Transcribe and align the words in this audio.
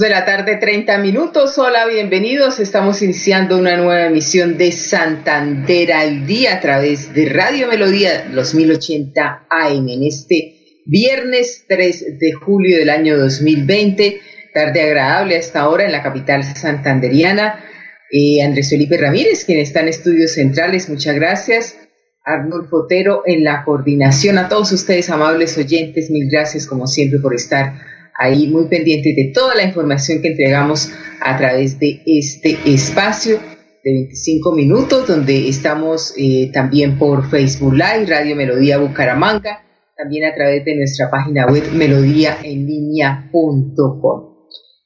De 0.00 0.08
la 0.10 0.24
tarde, 0.24 0.56
30 0.56 0.98
minutos. 0.98 1.56
Hola, 1.56 1.86
bienvenidos. 1.86 2.58
Estamos 2.58 3.00
iniciando 3.00 3.56
una 3.56 3.76
nueva 3.76 4.06
emisión 4.06 4.58
de 4.58 4.72
Santander 4.72 5.92
al 5.92 6.26
día 6.26 6.56
a 6.56 6.60
través 6.60 7.14
de 7.14 7.28
Radio 7.28 7.68
Melodía, 7.68 8.28
los 8.32 8.54
1080 8.54 9.46
AM, 9.48 9.88
en 9.88 10.02
este 10.02 10.80
viernes 10.84 11.66
3 11.68 12.18
de 12.18 12.32
julio 12.32 12.78
del 12.78 12.90
año 12.90 13.16
2020. 13.16 14.20
Tarde 14.52 14.82
agradable 14.82 15.36
a 15.36 15.38
esta 15.38 15.68
hora 15.68 15.84
en 15.84 15.92
la 15.92 16.02
capital 16.02 16.42
santanderiana. 16.42 17.64
Eh, 18.10 18.42
Andrés 18.42 18.70
Felipe 18.70 18.96
Ramírez, 18.96 19.44
quien 19.44 19.60
está 19.60 19.80
en 19.80 19.88
estudios 19.88 20.32
centrales, 20.32 20.88
muchas 20.88 21.14
gracias. 21.14 21.76
Arnold 22.24 22.68
Fotero 22.68 23.22
en 23.26 23.44
la 23.44 23.62
coordinación. 23.64 24.38
A 24.38 24.48
todos 24.48 24.72
ustedes, 24.72 25.08
amables 25.10 25.56
oyentes, 25.56 26.10
mil 26.10 26.28
gracias 26.28 26.66
como 26.66 26.88
siempre 26.88 27.20
por 27.20 27.34
estar 27.34 27.93
ahí 28.14 28.46
muy 28.46 28.68
pendiente 28.68 29.12
de 29.14 29.32
toda 29.34 29.54
la 29.54 29.64
información 29.64 30.22
que 30.22 30.28
entregamos 30.28 30.90
a 31.20 31.36
través 31.36 31.78
de 31.78 32.00
este 32.06 32.56
espacio 32.64 33.38
de 33.82 33.92
25 33.92 34.52
minutos, 34.52 35.06
donde 35.06 35.46
estamos 35.48 36.14
eh, 36.16 36.50
también 36.52 36.98
por 36.98 37.28
Facebook 37.28 37.74
Live, 37.74 38.06
Radio 38.06 38.36
Melodía 38.36 38.78
Bucaramanga, 38.78 39.62
también 39.96 40.24
a 40.24 40.34
través 40.34 40.64
de 40.64 40.76
nuestra 40.76 41.10
página 41.10 41.46
web 41.46 41.70
melodíaenlínea.com. 41.72 44.34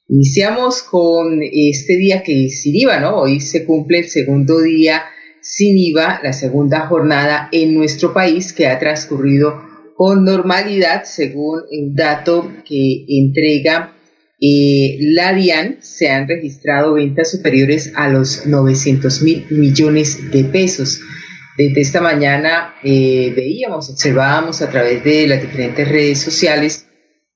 Iniciamos 0.09 0.83
con 0.83 1.43
este 1.43 1.97
día 1.97 2.23
que 2.23 2.47
es 2.47 2.62
sin 2.62 2.77
IVA, 2.77 2.99
¿no? 2.99 3.19
Hoy 3.19 3.41
se 3.41 3.67
cumple 3.67 3.99
el 3.99 4.09
segundo 4.09 4.61
día 4.61 5.03
sin 5.43 5.77
IVA, 5.77 6.21
la 6.23 6.33
segunda 6.33 6.87
jornada 6.87 7.51
en 7.53 7.75
nuestro 7.75 8.15
país 8.15 8.53
que 8.53 8.67
ha 8.67 8.79
transcurrido 8.79 9.67
con 9.98 10.22
normalidad, 10.22 11.02
según 11.02 11.62
un 11.72 11.96
dato 11.96 12.52
que 12.64 13.04
entrega 13.08 13.96
eh, 14.41 14.96
la 15.00 15.32
DIAN, 15.32 15.78
se 15.80 16.08
han 16.08 16.28
registrado 16.28 16.94
ventas 16.94 17.32
superiores 17.32 17.92
a 17.96 18.08
los 18.08 18.46
900 18.46 19.22
mil 19.22 19.44
millones 19.50 20.30
de 20.30 20.44
pesos. 20.44 21.00
Desde 21.56 21.80
esta 21.80 22.00
mañana 22.00 22.76
eh, 22.84 23.32
veíamos, 23.34 23.91
observábamos 23.91 24.62
a 24.62 24.70
través 24.70 25.02
de 25.02 25.26
las 25.26 25.42
diferentes 25.42 25.88
redes 25.88 26.20
sociales 26.20 26.86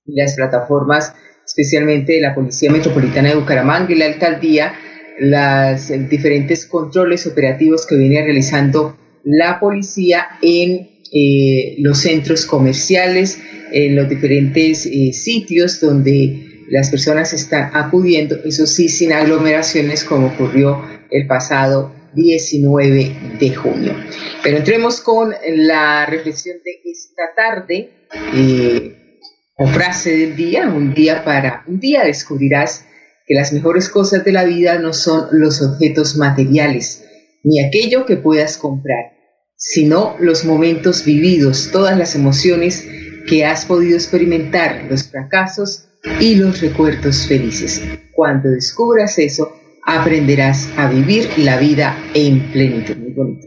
y 0.06 0.14
las 0.14 0.36
plataformas, 0.36 1.16
especialmente 1.44 2.12
de 2.12 2.20
la 2.20 2.32
Policía 2.32 2.70
Metropolitana 2.70 3.30
de 3.30 3.34
Bucaramanga 3.34 3.90
y 3.90 3.96
la 3.96 4.06
Alcaldía, 4.06 4.72
los 5.18 5.88
diferentes 6.08 6.66
controles 6.66 7.26
operativos 7.26 7.88
que 7.88 7.96
viene 7.96 8.22
realizando 8.22 8.96
la 9.24 9.58
policía 9.58 10.28
en 10.40 10.91
eh, 11.12 11.76
los 11.78 11.98
centros 11.98 12.46
comerciales, 12.46 13.38
en 13.72 13.96
los 13.96 14.08
diferentes 14.08 14.86
eh, 14.86 15.12
sitios 15.12 15.80
donde 15.80 16.64
las 16.68 16.90
personas 16.90 17.32
están 17.32 17.70
acudiendo, 17.74 18.36
eso 18.44 18.66
sí, 18.66 18.88
sin 18.88 19.12
aglomeraciones 19.12 20.04
como 20.04 20.28
ocurrió 20.28 20.82
el 21.10 21.26
pasado 21.26 21.94
19 22.14 23.16
de 23.38 23.54
junio. 23.54 23.94
Pero 24.42 24.58
entremos 24.58 25.00
con 25.00 25.34
la 25.54 26.06
reflexión 26.06 26.56
de 26.64 26.80
esta 26.90 27.22
tarde, 27.36 27.90
eh, 28.34 29.18
o 29.58 29.66
frase 29.66 30.16
del 30.16 30.36
día, 30.36 30.68
un 30.68 30.94
día 30.94 31.24
para, 31.24 31.62
un 31.66 31.78
día 31.78 32.04
descubrirás 32.04 32.86
que 33.26 33.34
las 33.34 33.52
mejores 33.52 33.88
cosas 33.88 34.24
de 34.24 34.32
la 34.32 34.44
vida 34.44 34.78
no 34.78 34.92
son 34.92 35.26
los 35.32 35.60
objetos 35.62 36.16
materiales, 36.16 37.04
ni 37.44 37.60
aquello 37.60 38.06
que 38.06 38.16
puedas 38.16 38.56
comprar 38.56 39.21
sino 39.64 40.16
los 40.18 40.44
momentos 40.44 41.04
vividos, 41.04 41.70
todas 41.70 41.96
las 41.96 42.16
emociones 42.16 42.84
que 43.28 43.44
has 43.44 43.64
podido 43.64 43.94
experimentar, 43.94 44.86
los 44.90 45.04
fracasos 45.04 45.86
y 46.18 46.34
los 46.34 46.60
recuerdos 46.60 47.28
felices. 47.28 47.80
Cuando 48.12 48.50
descubras 48.50 49.20
eso, 49.20 49.56
aprenderás 49.86 50.68
a 50.76 50.90
vivir 50.90 51.28
la 51.38 51.58
vida 51.58 51.96
en 52.12 52.50
plenitud. 52.50 52.96
Muy 52.96 53.12
bonito. 53.12 53.46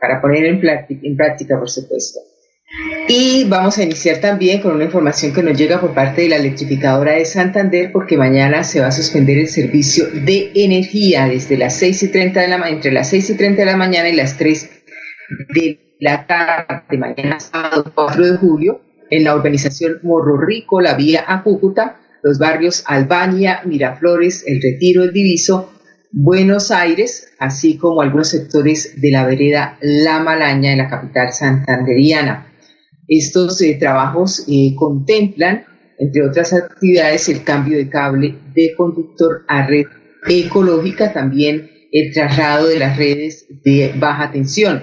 Para 0.00 0.22
poner 0.22 0.46
en 0.46 1.16
práctica, 1.16 1.58
por 1.58 1.68
supuesto. 1.68 2.20
Y 3.06 3.44
vamos 3.44 3.76
a 3.76 3.82
iniciar 3.82 4.20
también 4.20 4.62
con 4.62 4.74
una 4.74 4.84
información 4.84 5.34
que 5.34 5.42
nos 5.42 5.58
llega 5.58 5.80
por 5.80 5.92
parte 5.92 6.22
de 6.22 6.30
la 6.30 6.36
electrificadora 6.36 7.12
de 7.12 7.26
Santander, 7.26 7.92
porque 7.92 8.16
mañana 8.16 8.64
se 8.64 8.80
va 8.80 8.86
a 8.86 8.92
suspender 8.92 9.36
el 9.36 9.48
servicio 9.48 10.06
de 10.06 10.50
energía 10.54 11.26
desde 11.26 11.58
las 11.58 11.76
6 11.76 12.04
y 12.04 12.08
30 12.08 12.40
de 12.40 12.48
la 12.48 12.68
entre 12.70 12.90
las 12.90 13.10
6 13.10 13.30
y 13.30 13.34
30 13.34 13.60
de 13.60 13.66
la 13.66 13.76
mañana 13.76 14.08
y 14.08 14.14
las 14.14 14.38
3 14.38 14.81
de 15.54 15.96
la 16.00 16.26
tarde, 16.26 16.98
mañana 16.98 17.40
sábado 17.40 17.92
4 17.94 18.26
de 18.26 18.36
julio, 18.36 18.80
en 19.10 19.24
la 19.24 19.36
urbanización 19.36 20.00
Morro 20.02 20.40
Rico, 20.40 20.80
la 20.80 20.94
vía 20.94 21.24
a 21.26 21.42
Cúcuta, 21.42 22.00
los 22.22 22.38
barrios 22.38 22.84
Albania, 22.86 23.60
Miraflores, 23.64 24.44
El 24.46 24.62
Retiro, 24.62 25.04
El 25.04 25.12
Diviso, 25.12 25.72
Buenos 26.10 26.70
Aires, 26.70 27.32
así 27.38 27.76
como 27.76 28.02
algunos 28.02 28.28
sectores 28.28 29.00
de 29.00 29.10
la 29.10 29.26
vereda 29.26 29.78
La 29.80 30.20
Malaña 30.20 30.72
en 30.72 30.78
la 30.78 30.88
capital 30.88 31.32
santanderiana. 31.32 32.52
Estos 33.08 33.60
eh, 33.62 33.76
trabajos 33.78 34.44
eh, 34.48 34.74
contemplan, 34.76 35.64
entre 35.98 36.22
otras 36.22 36.52
actividades, 36.52 37.28
el 37.28 37.44
cambio 37.44 37.78
de 37.78 37.88
cable 37.88 38.36
de 38.54 38.74
conductor 38.76 39.44
a 39.48 39.66
red 39.66 39.86
ecológica, 40.28 41.12
también 41.12 41.70
el 41.92 42.12
traslado 42.12 42.68
de 42.68 42.78
las 42.78 42.96
redes 42.96 43.46
de 43.64 43.94
baja 43.98 44.30
tensión. 44.32 44.82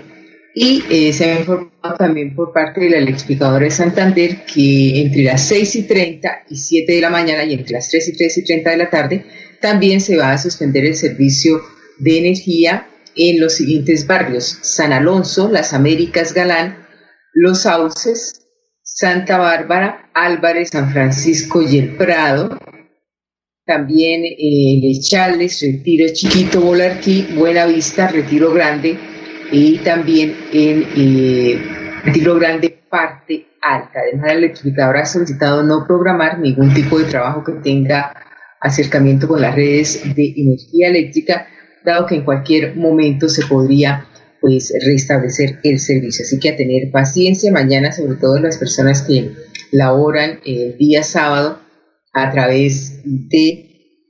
Y 0.55 0.83
eh, 0.89 1.13
se 1.13 1.25
ha 1.25 1.39
informado 1.39 1.95
también 1.97 2.35
por 2.35 2.51
parte 2.51 2.81
de 2.81 2.89
la 2.89 2.97
electrificadora 2.97 3.65
de 3.65 3.71
Santander 3.71 4.45
que 4.45 5.01
entre 5.01 5.23
las 5.23 5.47
6 5.47 5.75
y 5.75 5.83
30 5.83 6.45
y 6.49 6.55
7 6.55 6.91
de 6.91 7.01
la 7.01 7.09
mañana 7.09 7.43
y 7.45 7.53
entre 7.53 7.73
las 7.73 7.89
3 7.89 8.09
y 8.09 8.17
3 8.17 8.37
y 8.39 8.43
30 8.43 8.69
de 8.71 8.77
la 8.77 8.89
tarde 8.89 9.25
también 9.61 10.01
se 10.01 10.17
va 10.17 10.31
a 10.31 10.37
suspender 10.37 10.85
el 10.85 10.95
servicio 10.95 11.61
de 11.99 12.17
energía 12.17 12.87
en 13.15 13.39
los 13.39 13.55
siguientes 13.55 14.07
barrios: 14.07 14.57
San 14.61 14.91
Alonso, 14.91 15.49
Las 15.51 15.73
Américas, 15.73 16.33
Galán, 16.33 16.87
Los 17.33 17.63
Sauces, 17.63 18.47
Santa 18.81 19.37
Bárbara, 19.37 20.09
Álvarez, 20.13 20.69
San 20.71 20.91
Francisco 20.91 21.61
y 21.61 21.77
El 21.77 21.95
Prado. 21.95 22.57
También 23.65 24.25
eh, 24.25 24.79
Lechales, 24.81 25.61
Retiro 25.61 26.11
Chiquito, 26.11 26.59
Bolarquí, 26.59 27.27
Buena 27.35 27.67
Vista, 27.67 28.07
Retiro 28.07 28.51
Grande, 28.51 28.97
y 29.51 29.77
también 29.79 30.35
en 30.53 30.85
eh, 30.95 31.61
Tiro 32.13 32.35
Grande 32.35 32.79
parte 32.89 33.47
alta. 33.61 33.99
Además, 33.99 34.27
la 34.27 34.33
electrificadora 34.33 35.01
ha 35.01 35.05
solicitado 35.05 35.63
no 35.63 35.85
programar 35.85 36.39
ningún 36.39 36.73
tipo 36.73 36.99
de 36.99 37.05
trabajo 37.05 37.43
que 37.43 37.53
tenga 37.53 38.13
acercamiento 38.61 39.27
con 39.27 39.41
las 39.41 39.55
redes 39.55 40.03
de 40.15 40.33
energía 40.35 40.89
eléctrica, 40.89 41.47
dado 41.83 42.05
que 42.05 42.15
en 42.15 42.25
cualquier 42.25 42.75
momento 42.75 43.29
se 43.29 43.45
podría 43.45 44.05
pues 44.41 44.73
restablecer 44.85 45.59
el 45.63 45.79
servicio. 45.79 46.23
Así 46.25 46.39
que 46.39 46.49
a 46.49 46.55
tener 46.55 46.91
paciencia 46.91 47.51
mañana, 47.51 47.91
sobre 47.91 48.15
todo 48.15 48.39
las 48.39 48.57
personas 48.57 49.01
que 49.01 49.31
laboran 49.71 50.39
el 50.45 50.77
día 50.77 51.03
sábado 51.03 51.59
a 52.13 52.31
través 52.31 53.01
de 53.03 53.65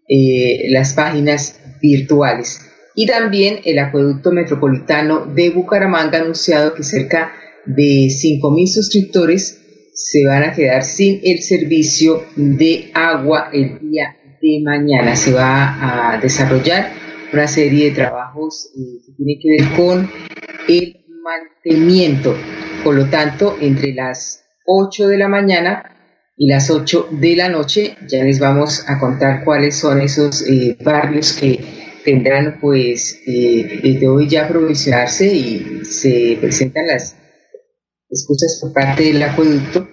eh, 0.07 0.69
las 0.69 0.93
páginas 0.93 1.59
virtuales. 1.81 2.68
Y 2.99 3.05
también 3.05 3.61
el 3.63 3.79
acueducto 3.79 4.29
metropolitano 4.33 5.25
de 5.25 5.51
Bucaramanga 5.51 6.17
ha 6.17 6.21
anunciado 6.21 6.73
que 6.73 6.83
cerca 6.83 7.31
de 7.65 8.09
5.000 8.09 8.67
suscriptores 8.67 9.91
se 9.93 10.27
van 10.27 10.43
a 10.43 10.53
quedar 10.53 10.83
sin 10.83 11.21
el 11.23 11.39
servicio 11.39 12.25
de 12.35 12.91
agua 12.93 13.51
el 13.53 13.79
día 13.79 14.17
de 14.41 14.59
mañana. 14.65 15.15
Se 15.15 15.31
va 15.31 16.15
a 16.15 16.19
desarrollar 16.19 16.91
una 17.31 17.47
serie 17.47 17.85
de 17.85 17.91
trabajos 17.91 18.69
eh, 18.75 18.99
que 19.05 19.13
tienen 19.13 19.39
que 19.41 19.49
ver 19.49 19.77
con 19.77 20.11
el 20.67 20.97
mantenimiento. 21.23 22.35
Por 22.83 22.95
lo 22.95 23.05
tanto, 23.05 23.55
entre 23.61 23.93
las 23.93 24.43
8 24.65 25.07
de 25.07 25.17
la 25.17 25.29
mañana 25.29 25.95
y 26.35 26.49
las 26.49 26.69
8 26.69 27.07
de 27.11 27.37
la 27.37 27.47
noche 27.47 27.95
ya 28.09 28.25
les 28.25 28.41
vamos 28.41 28.83
a 28.89 28.99
contar 28.99 29.45
cuáles 29.45 29.77
son 29.77 30.01
esos 30.01 30.41
eh, 30.41 30.75
barrios 30.83 31.31
que 31.31 31.78
tendrán 32.03 32.59
pues 32.59 33.21
eh, 33.25 33.79
desde 33.83 34.07
hoy 34.07 34.27
ya 34.27 34.47
provisionarse 34.47 35.27
y 35.27 35.85
se 35.85 36.37
presentan 36.39 36.87
las 36.87 37.15
excusas 38.09 38.59
por 38.61 38.73
parte 38.73 39.03
del 39.03 39.21
acueducto 39.21 39.87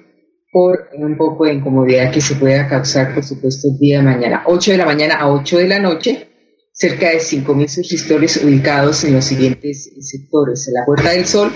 por 0.56 0.88
un 0.94 1.19
poco 1.19 1.44
de 1.44 1.53
incomodidad 1.53 2.11
que 2.11 2.23
se 2.23 2.35
pueda 2.35 2.67
causar, 2.67 3.14
por 3.14 3.23
supuesto, 3.23 3.69
el 3.69 3.79
día 3.79 3.99
de 3.99 4.05
mañana. 4.05 4.43
8 4.47 4.70
de 4.70 4.76
la 4.79 4.87
mañana 4.87 5.17
a 5.17 5.31
8 5.31 5.58
de 5.58 5.69
la 5.69 5.79
noche, 5.79 6.29
cerca 6.73 7.11
de 7.11 7.19
5.000 7.19 7.69
suscriptores 7.69 8.43
ubicados 8.43 9.05
en 9.05 9.12
los 9.12 9.26
siguientes 9.26 9.93
sectores. 10.00 10.67
La 10.73 10.87
Puerta 10.87 11.11
del 11.11 11.26
Sol, 11.26 11.53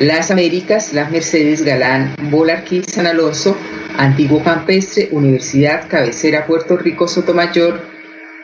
Las 0.00 0.30
Américas, 0.30 0.92
Las 0.92 1.10
Mercedes, 1.10 1.62
Galán, 1.62 2.14
Bolarquí, 2.30 2.82
San 2.82 3.06
Alonso, 3.06 3.56
Antiguo 3.96 4.42
Campestre, 4.44 5.08
Universidad, 5.12 5.88
Cabecera, 5.88 6.46
Puerto 6.46 6.76
Rico, 6.76 7.08
Sotomayor, 7.08 7.91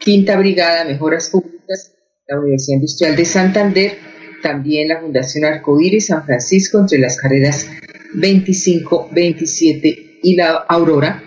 Quinta 0.09 0.39
Brigada, 0.39 0.87
Mejoras 0.87 1.29
Públicas, 1.29 1.95
la 2.27 2.39
Universidad 2.39 2.77
Industrial 2.77 3.15
de 3.15 3.25
Santander, 3.27 3.99
también 4.43 4.89
la 4.89 5.03
Fundación 5.03 5.45
Arcoíris 5.45 6.07
San 6.07 6.25
Francisco 6.25 6.79
entre 6.79 6.99
las 6.99 7.19
carreras 7.19 7.69
25, 8.15 9.11
27 9.13 10.21
y 10.23 10.35
la 10.35 10.65
Aurora, 10.67 11.23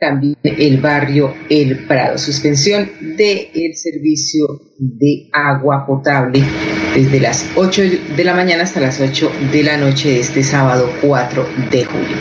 también 0.00 0.34
el 0.42 0.80
barrio 0.80 1.36
El 1.48 1.86
Prado. 1.86 2.18
Suspensión 2.18 2.90
del 3.16 3.46
el 3.54 3.76
servicio 3.76 4.44
de 4.76 5.28
agua 5.32 5.86
potable 5.86 6.42
desde 6.96 7.20
las 7.20 7.48
8 7.54 7.82
de 8.16 8.24
la 8.24 8.34
mañana 8.34 8.64
hasta 8.64 8.80
las 8.80 9.00
8 9.00 9.30
de 9.52 9.62
la 9.62 9.76
noche 9.76 10.08
de 10.08 10.18
este 10.18 10.42
sábado 10.42 10.90
4 11.00 11.46
de 11.70 11.84
julio. 11.84 12.16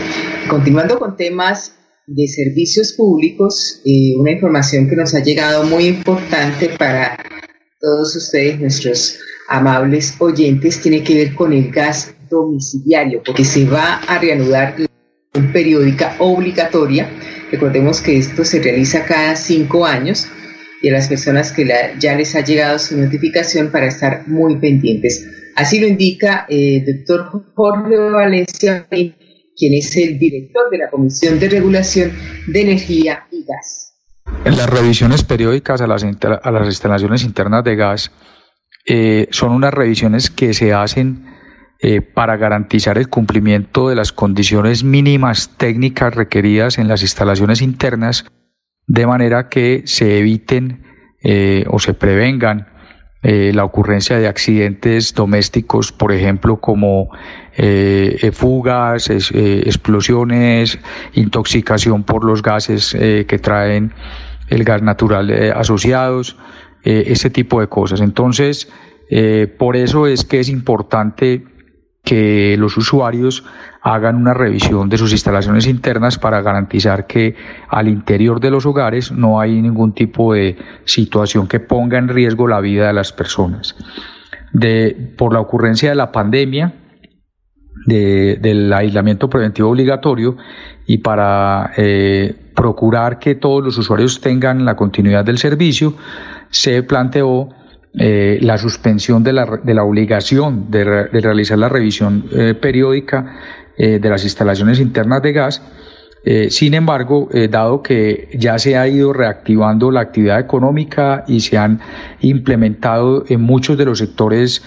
Continuando 0.47 0.99
con 0.99 1.17
temas 1.17 1.74
de 2.07 2.27
servicios 2.27 2.93
públicos, 2.93 3.81
eh, 3.85 4.13
una 4.17 4.31
información 4.31 4.87
que 4.87 4.95
nos 4.95 5.15
ha 5.15 5.23
llegado 5.23 5.63
muy 5.63 5.87
importante 5.87 6.69
para 6.77 7.17
todos 7.79 8.15
ustedes, 8.15 8.59
nuestros 8.59 9.19
amables 9.49 10.15
oyentes, 10.19 10.81
tiene 10.81 11.03
que 11.03 11.15
ver 11.15 11.35
con 11.35 11.53
el 11.53 11.71
gas 11.71 12.13
domiciliario, 12.29 13.21
porque 13.25 13.43
se 13.45 13.65
va 13.65 13.95
a 13.95 14.19
reanudar 14.19 14.75
una 15.33 15.53
periódica 15.53 16.15
obligatoria. 16.19 17.09
Recordemos 17.51 18.01
que 18.01 18.17
esto 18.17 18.43
se 18.43 18.61
realiza 18.61 19.05
cada 19.05 19.35
cinco 19.35 19.85
años 19.85 20.27
y 20.81 20.89
a 20.89 20.93
las 20.93 21.07
personas 21.07 21.51
que 21.51 21.67
ya 21.99 22.15
les 22.15 22.35
ha 22.35 22.41
llegado 22.41 22.77
su 22.79 22.97
notificación 22.97 23.71
para 23.71 23.87
estar 23.87 24.27
muy 24.27 24.57
pendientes. 24.57 25.27
Así 25.55 25.79
lo 25.79 25.87
indica 25.87 26.45
el 26.49 26.83
eh, 26.87 26.93
doctor 26.93 27.45
Jorge 27.55 27.97
Valencia, 27.97 28.87
quien 29.55 29.73
es 29.73 29.95
el 29.97 30.19
director 30.19 30.69
de 30.69 30.77
la 30.79 30.89
Comisión 30.89 31.39
de 31.39 31.49
Regulación 31.49 32.11
de 32.47 32.61
Energía 32.61 33.25
y 33.31 33.43
Gas. 33.45 33.93
Las 34.43 34.69
revisiones 34.69 35.23
periódicas 35.23 35.81
a 35.81 35.87
las, 35.87 36.03
a 36.03 36.51
las 36.51 36.65
instalaciones 36.65 37.23
internas 37.23 37.63
de 37.63 37.75
gas 37.75 38.11
eh, 38.85 39.27
son 39.31 39.51
unas 39.51 39.73
revisiones 39.73 40.29
que 40.29 40.53
se 40.53 40.73
hacen 40.73 41.25
eh, 41.79 42.01
para 42.01 42.37
garantizar 42.37 42.97
el 42.97 43.09
cumplimiento 43.09 43.89
de 43.89 43.95
las 43.95 44.11
condiciones 44.11 44.83
mínimas 44.83 45.51
técnicas 45.57 46.15
requeridas 46.15 46.77
en 46.77 46.87
las 46.87 47.01
instalaciones 47.01 47.61
internas, 47.61 48.25
de 48.87 49.07
manera 49.07 49.49
que 49.49 49.83
se 49.85 50.19
eviten 50.19 50.83
eh, 51.23 51.65
o 51.69 51.79
se 51.79 51.93
prevengan 51.93 52.67
la 53.27 53.63
ocurrencia 53.63 54.19
de 54.19 54.27
accidentes 54.27 55.15
domésticos, 55.15 55.91
por 55.91 56.11
ejemplo, 56.11 56.57
como 56.57 57.09
fugas, 58.33 59.09
explosiones, 59.09 60.77
intoxicación 61.13 62.03
por 62.03 62.23
los 62.23 62.43
gases 62.43 62.93
que 62.93 63.39
traen 63.41 63.93
el 64.49 64.63
gas 64.63 64.83
natural 64.83 65.31
asociados. 65.55 66.37
Eh, 66.85 67.11
ese 67.11 67.31
tipo 67.31 67.61
de 67.61 67.67
cosas. 67.67 67.99
Entonces, 67.99 68.71
eh, 69.09 69.51
por 69.57 69.75
eso 69.75 70.05
es 70.05 70.23
que 70.23 70.39
es 70.39 70.49
importante 70.49 71.43
que 72.05 72.55
los 72.57 72.77
usuarios 72.77 73.43
hagan 73.81 74.15
una 74.15 74.33
revisión 74.33 74.87
de 74.87 74.97
sus 74.97 75.11
instalaciones 75.11 75.67
internas 75.67 76.17
para 76.17 76.41
garantizar 76.41 77.07
que 77.07 77.35
al 77.67 77.87
interior 77.87 78.39
de 78.39 78.51
los 78.51 78.65
hogares 78.65 79.11
no 79.11 79.39
hay 79.39 79.61
ningún 79.61 79.93
tipo 79.93 80.33
de 80.33 80.57
situación 80.85 81.47
que 81.47 81.59
ponga 81.59 81.97
en 81.97 82.07
riesgo 82.07 82.47
la 82.47 82.61
vida 82.61 82.87
de 82.87 82.93
las 82.93 83.11
personas. 83.11 83.75
De, 84.53 85.13
por 85.17 85.33
la 85.33 85.41
ocurrencia 85.41 85.89
de 85.89 85.95
la 85.95 86.11
pandemia, 86.11 86.73
del 87.85 88.73
aislamiento 88.73 89.29
preventivo 89.29 89.69
obligatorio 89.69 90.37
y 90.87 90.99
para 90.99 91.71
eh, 91.77 92.33
procurar 92.55 93.19
que 93.19 93.35
todos 93.35 93.63
los 93.63 93.77
usuarios 93.77 94.21
tengan 94.21 94.65
la 94.65 94.75
continuidad 94.75 95.25
del 95.25 95.37
servicio, 95.37 95.93
se 96.49 96.81
planteó 96.83 97.49
eh, 97.97 98.39
la 98.41 98.57
suspensión 98.57 99.23
de 99.23 99.31
la, 99.31 99.59
de 99.63 99.73
la 99.73 99.83
obligación 99.83 100.69
de, 100.69 100.83
realizar 100.83 101.57
la 101.57 101.69
revisión 101.69 102.25
eh, 102.33 102.53
periódica 102.53 103.37
eh, 103.77 103.99
de 103.99 104.09
las 104.09 104.25
instalaciones 104.25 104.81
internas 104.81 105.21
de 105.21 105.31
gas. 105.31 105.61
sin 106.49 106.73
embargo, 106.73 107.29
dado 107.51 107.83
que 107.83 108.29
ya 108.33 108.57
se 108.57 108.75
ha 108.75 108.87
ido 108.87 109.13
reactivando 109.13 109.91
la 109.91 110.01
actividad 110.01 110.39
económica 110.39 111.23
y 111.27 111.39
se 111.41 111.55
han 111.55 111.79
implementado 112.19 113.25
en 113.29 113.41
muchos 113.41 113.77
de 113.77 113.85
los 113.85 113.99
sectores 113.99 114.63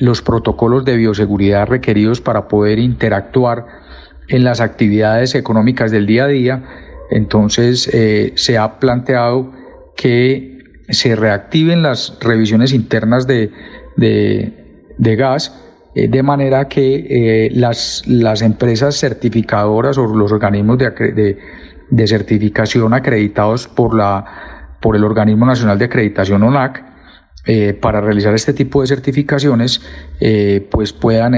los 0.00 0.20
protocolos 0.20 0.84
de 0.84 0.96
bioseguridad 0.98 1.66
requeridos 1.66 2.20
para 2.20 2.46
poder 2.46 2.78
interactuar 2.78 3.64
en 4.28 4.44
las 4.44 4.60
actividades 4.60 5.34
económicas 5.34 5.90
del 5.90 6.04
día 6.04 6.24
a 6.24 6.28
día, 6.28 6.62
entonces 7.10 7.90
se 8.34 8.58
ha 8.58 8.78
planteado 8.78 9.52
que 9.96 10.55
se 10.88 11.16
reactiven 11.16 11.82
las 11.82 12.16
revisiones 12.20 12.72
internas 12.72 13.26
de, 13.26 13.50
de, 13.96 15.16
gas, 15.16 15.52
eh, 15.94 16.08
de 16.08 16.22
manera 16.22 16.68
que 16.68 17.06
eh, 17.08 17.50
las, 17.52 18.02
las 18.06 18.42
empresas 18.42 18.98
certificadoras 18.98 19.98
o 19.98 20.06
los 20.06 20.32
organismos 20.32 20.78
de, 20.78 21.38
de, 21.90 22.06
certificación 22.06 22.94
acreditados 22.94 23.66
por, 23.68 23.96
la, 23.96 24.76
por 24.80 24.96
el 24.96 25.04
Organismo 25.04 25.46
Nacional 25.46 25.78
de 25.78 25.86
Acreditación 25.86 26.42
ONAC, 26.42 26.84
eh, 27.48 27.74
para 27.74 28.00
realizar 28.00 28.34
este 28.34 28.52
tipo 28.52 28.80
de 28.80 28.88
certificaciones, 28.88 29.80
pues 30.68 30.92
puedan 30.92 31.34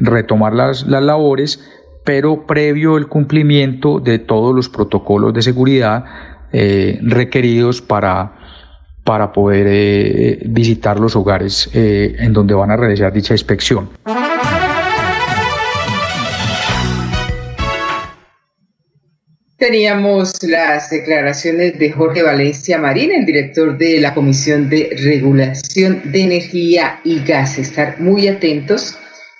retomar 0.00 0.54
las, 0.54 0.86
las 0.86 1.02
labores, 1.02 1.62
pero 2.06 2.46
previo 2.46 2.96
el 2.96 3.06
cumplimiento 3.06 4.00
de 4.00 4.18
todos 4.18 4.54
los 4.54 4.70
protocolos 4.70 5.34
de 5.34 5.42
seguridad 5.42 6.04
requeridos 6.52 7.82
para 7.82 8.45
para 9.06 9.30
poder 9.32 9.66
eh, 9.70 10.38
visitar 10.46 10.98
los 10.98 11.14
hogares 11.14 11.70
eh, 11.72 12.16
en 12.18 12.32
donde 12.32 12.54
van 12.54 12.72
a 12.72 12.76
realizar 12.76 13.12
dicha 13.12 13.34
inspección. 13.34 13.88
Teníamos 19.56 20.42
las 20.42 20.90
declaraciones 20.90 21.78
de 21.78 21.92
Jorge 21.92 22.22
Valencia 22.24 22.78
Marín, 22.78 23.12
el 23.12 23.24
director 23.24 23.78
de 23.78 24.00
la 24.00 24.12
Comisión 24.12 24.68
de 24.68 24.90
Regulación 25.00 26.10
de 26.12 26.22
Energía 26.22 27.00
y 27.04 27.24
Gas. 27.24 27.58
Estar 27.58 28.00
muy 28.00 28.26
atentos. 28.26 28.98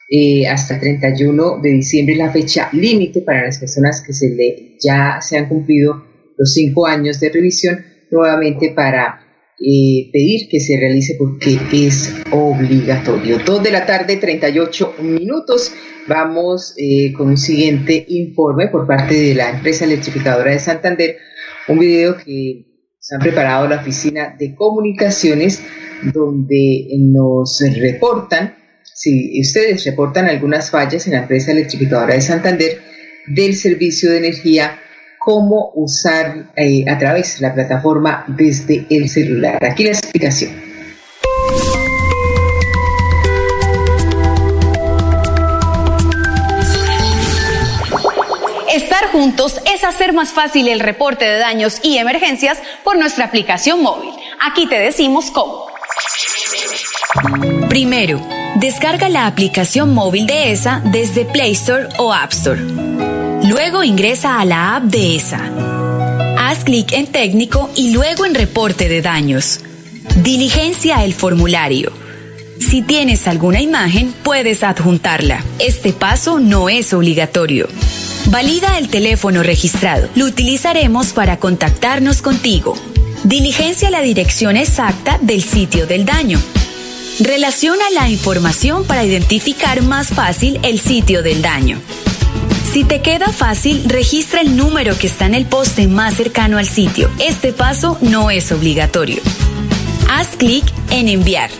Eh, 0.08 0.46
hasta 0.46 0.78
31 0.78 1.58
de 1.61 1.70
diciembre 1.70 2.14
la 2.14 2.30
fecha 2.30 2.68
límite 2.73 3.23
para 3.23 3.46
las 3.46 3.58
personas 3.58 4.00
que 4.00 4.12
se 4.12 4.28
le, 4.30 4.76
ya 4.80 5.18
se 5.20 5.37
han 5.37 5.49
cumplido 5.49 6.06
los 6.38 6.52
cinco 6.54 6.87
años 6.87 7.18
de 7.18 7.28
revisión 7.28 7.85
nuevamente 8.12 8.70
para 8.70 9.25
eh, 9.58 10.10
pedir 10.12 10.48
que 10.50 10.60
se 10.60 10.76
realice 10.78 11.16
porque 11.18 11.58
es 11.72 12.12
obligatorio. 12.30 13.38
Dos 13.38 13.62
de 13.62 13.70
la 13.70 13.86
tarde, 13.86 14.16
38 14.16 14.96
minutos. 15.00 15.72
Vamos 16.06 16.75
eh, 16.76 17.12
con 17.14 17.28
un 17.28 17.36
siguiente 17.36 18.04
informe 18.08 18.68
por 18.68 18.86
parte 18.86 19.14
de 19.14 19.34
la 19.34 19.50
empresa 19.50 19.84
electrificadora 19.84 20.52
de 20.52 20.58
Santander, 20.58 21.16
un 21.68 21.78
video 21.78 22.16
que 22.16 22.66
se 22.98 23.14
han 23.14 23.20
preparado 23.20 23.66
la 23.68 23.80
oficina 23.80 24.36
de 24.38 24.54
comunicaciones 24.54 25.62
donde 26.12 26.88
nos 26.98 27.60
reportan, 27.76 28.56
si 28.82 29.40
ustedes 29.40 29.84
reportan 29.84 30.26
algunas 30.26 30.70
fallas 30.70 31.06
en 31.06 31.14
la 31.14 31.20
empresa 31.20 31.52
electrificadora 31.52 32.14
de 32.14 32.20
Santander 32.20 32.78
del 33.26 33.54
servicio 33.54 34.10
de 34.10 34.18
energía 34.18 34.80
cómo 35.26 35.73
usar 35.75 36.52
eh, 36.54 36.85
a 36.88 36.97
través 36.99 37.40
de 37.40 37.49
la 37.49 37.52
plataforma 37.52 38.25
desde 38.28 38.87
el 38.88 39.09
celular. 39.09 39.59
Aquí 39.64 39.83
la 39.83 39.90
explicación. 39.90 40.52
Estar 48.73 49.06
juntos 49.11 49.61
es 49.75 49.83
hacer 49.83 50.12
más 50.12 50.28
fácil 50.28 50.68
el 50.68 50.78
reporte 50.78 51.25
de 51.25 51.38
daños 51.38 51.80
y 51.83 51.99
emergencias 51.99 52.59
por 52.85 52.97
nuestra 52.97 53.25
aplicación 53.25 53.83
móvil. 53.83 54.11
Aquí 54.40 54.68
te 54.68 54.78
decimos 54.78 55.33
cómo. 55.33 55.66
Primero, 57.68 58.25
descarga 58.61 59.09
la 59.09 59.26
aplicación 59.26 59.92
móvil 59.92 60.28
de 60.28 60.52
ESA 60.52 60.83
desde 60.85 61.25
Play 61.25 61.50
Store 61.50 61.88
o 61.99 62.12
App 62.12 62.30
Store. 62.30 62.95
Luego 63.48 63.84
ingresa 63.84 64.40
a 64.40 64.44
la 64.44 64.74
app 64.74 64.84
de 64.84 65.14
ESA. 65.14 65.40
Haz 66.38 66.64
clic 66.64 66.92
en 66.92 67.06
técnico 67.06 67.70
y 67.76 67.92
luego 67.92 68.24
en 68.24 68.34
reporte 68.34 68.88
de 68.88 69.02
daños. 69.02 69.60
Diligencia 70.16 71.04
el 71.04 71.14
formulario. 71.14 71.92
Si 72.58 72.82
tienes 72.82 73.28
alguna 73.28 73.60
imagen, 73.60 74.12
puedes 74.24 74.64
adjuntarla. 74.64 75.44
Este 75.60 75.92
paso 75.92 76.40
no 76.40 76.68
es 76.68 76.92
obligatorio. 76.92 77.68
Valida 78.26 78.78
el 78.78 78.88
teléfono 78.88 79.44
registrado. 79.44 80.08
Lo 80.16 80.24
utilizaremos 80.24 81.12
para 81.12 81.36
contactarnos 81.36 82.22
contigo. 82.22 82.76
Diligencia 83.22 83.90
la 83.90 84.00
dirección 84.00 84.56
exacta 84.56 85.18
del 85.22 85.42
sitio 85.42 85.86
del 85.86 86.04
daño. 86.04 86.40
Relaciona 87.20 87.84
la 87.94 88.10
información 88.10 88.84
para 88.84 89.04
identificar 89.04 89.82
más 89.82 90.08
fácil 90.08 90.58
el 90.64 90.80
sitio 90.80 91.22
del 91.22 91.42
daño. 91.42 91.80
Si 92.70 92.85
te 92.85 93.00
queda 93.00 93.28
fácil, 93.28 93.85
registra 93.88 94.40
el 94.40 94.56
número 94.56 94.99
que 94.99 95.06
está 95.06 95.26
en 95.26 95.35
el 95.35 95.46
poste 95.46 95.87
más 95.88 96.14
cercano 96.14 96.58
al 96.58 96.66
sitio. 96.66 97.11
Este 97.18 97.52
paso 97.52 97.96
no 98.02 98.30
es 98.30 98.52
obligatorio. 98.52 99.23
Haz 100.11 100.37
clic 100.37 100.64
en 100.90 101.08
enviar. 101.08 101.50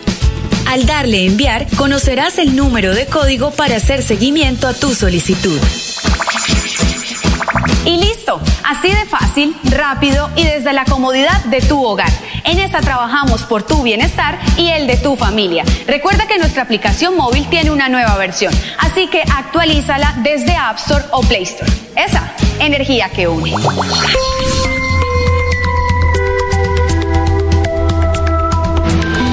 Al 0.67 0.85
darle 0.85 1.25
enviar, 1.25 1.65
conocerás 1.75 2.37
el 2.37 2.55
número 2.55 2.93
de 2.93 3.05
código 3.05 3.51
para 3.51 3.77
hacer 3.77 4.03
seguimiento 4.03 4.67
a 4.67 4.73
tu 4.73 4.93
solicitud. 4.93 5.59
Y 7.87 7.95
listo, 7.95 8.41
así 8.65 8.89
de 8.89 9.05
fácil, 9.05 9.55
rápido 9.63 10.29
y 10.35 10.43
desde 10.43 10.73
la 10.73 10.83
comodidad 10.83 11.45
de 11.45 11.61
tu 11.61 11.81
hogar. 11.85 12.11
En 12.43 12.59
esta 12.59 12.81
trabajamos 12.81 13.43
por 13.43 13.63
tu 13.63 13.81
bienestar 13.81 14.37
y 14.57 14.67
el 14.67 14.87
de 14.87 14.97
tu 14.97 15.15
familia. 15.15 15.63
Recuerda 15.87 16.27
que 16.27 16.37
nuestra 16.37 16.63
aplicación 16.63 17.15
móvil 17.15 17.47
tiene 17.47 17.71
una 17.71 17.87
nueva 17.87 18.17
versión, 18.17 18.53
así 18.79 19.07
que 19.07 19.23
actualízala 19.33 20.15
desde 20.21 20.53
App 20.53 20.79
Store 20.79 21.05
o 21.11 21.21
Play 21.21 21.43
Store. 21.43 21.71
Esa, 21.95 22.33
energía 22.59 23.09
que 23.09 23.29
une. 23.29 23.53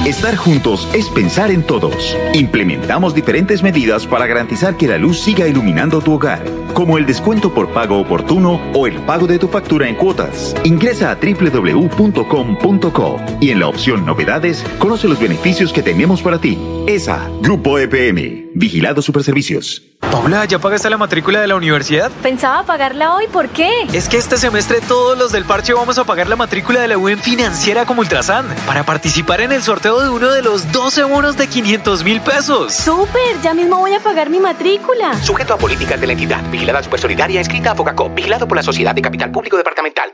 Estar 0.05 0.35
juntos 0.37 0.87
es 0.93 1.09
pensar 1.09 1.51
en 1.51 1.63
todos. 1.63 2.15
Implementamos 2.33 3.13
diferentes 3.13 3.63
medidas 3.63 4.07
para 4.07 4.27
garantizar 4.27 4.77
que 4.77 4.87
la 4.87 4.97
luz 4.97 5.19
siga 5.19 5.47
iluminando 5.47 5.99
tu 5.99 6.13
hogar, 6.13 6.45
como 6.75 6.99
el 6.99 7.07
descuento 7.07 7.51
por 7.51 7.69
pago 7.69 7.99
oportuno 7.99 8.61
o 8.75 8.85
el 8.85 9.01
pago 9.01 9.25
de 9.25 9.39
tu 9.39 9.47
factura 9.47 9.89
en 9.89 9.95
cuotas. 9.95 10.53
Ingresa 10.63 11.09
a 11.09 11.15
www.com.co 11.15 13.19
y 13.41 13.49
en 13.49 13.61
la 13.61 13.67
opción 13.67 14.05
Novedades 14.05 14.63
conoce 14.77 15.07
los 15.07 15.19
beneficios 15.19 15.73
que 15.73 15.81
tenemos 15.81 16.21
para 16.21 16.37
ti. 16.37 16.74
ESA, 16.87 17.29
Grupo 17.41 17.79
EPM, 17.79 18.51
Vigilado 18.53 19.01
Superservicios. 19.01 19.81
Paula, 20.11 20.45
¿ya 20.45 20.59
pagaste 20.59 20.87
la 20.89 20.97
matrícula 20.97 21.41
de 21.41 21.47
la 21.47 21.55
universidad? 21.55 22.11
Pensaba 22.21 22.63
pagarla 22.63 23.15
hoy, 23.15 23.25
¿por 23.27 23.49
qué? 23.49 23.69
Es 23.91 24.07
que 24.07 24.17
este 24.17 24.37
semestre 24.37 24.81
todos 24.87 25.17
los 25.17 25.31
del 25.31 25.45
parche 25.45 25.73
vamos 25.73 25.97
a 25.97 26.03
pagar 26.03 26.29
la 26.29 26.35
matrícula 26.35 26.79
de 26.79 26.87
la 26.87 26.97
UN 26.97 27.17
financiera 27.17 27.85
como 27.85 28.01
Ultrasan 28.01 28.45
para 28.67 28.85
participar 28.85 29.41
en 29.41 29.51
el 29.51 29.63
sorteo 29.63 29.99
de 29.99 30.09
uno 30.09 30.29
de 30.31 30.43
los 30.43 30.71
12 30.71 31.03
bonos 31.05 31.37
de 31.37 31.47
500 31.47 32.03
mil 32.03 32.21
pesos. 32.21 32.73
¡Súper! 32.73 33.41
Ya 33.41 33.55
mismo 33.55 33.77
voy 33.77 33.93
a 33.93 33.99
pagar 33.99 34.29
mi 34.29 34.39
matrícula. 34.39 35.15
Sujeto 35.23 35.55
a 35.55 35.57
políticas 35.57 35.99
de 35.99 36.05
la 36.05 36.13
entidad, 36.13 36.43
vigilada 36.51 36.83
supersolidaria, 36.83 37.41
escrita 37.41 37.71
a 37.71 37.75
Focacop, 37.75 38.13
vigilado 38.13 38.47
por 38.47 38.57
la 38.57 38.63
Sociedad 38.63 38.93
de 38.93 39.01
Capital 39.01 39.31
Público 39.31 39.57
Departamental. 39.57 40.13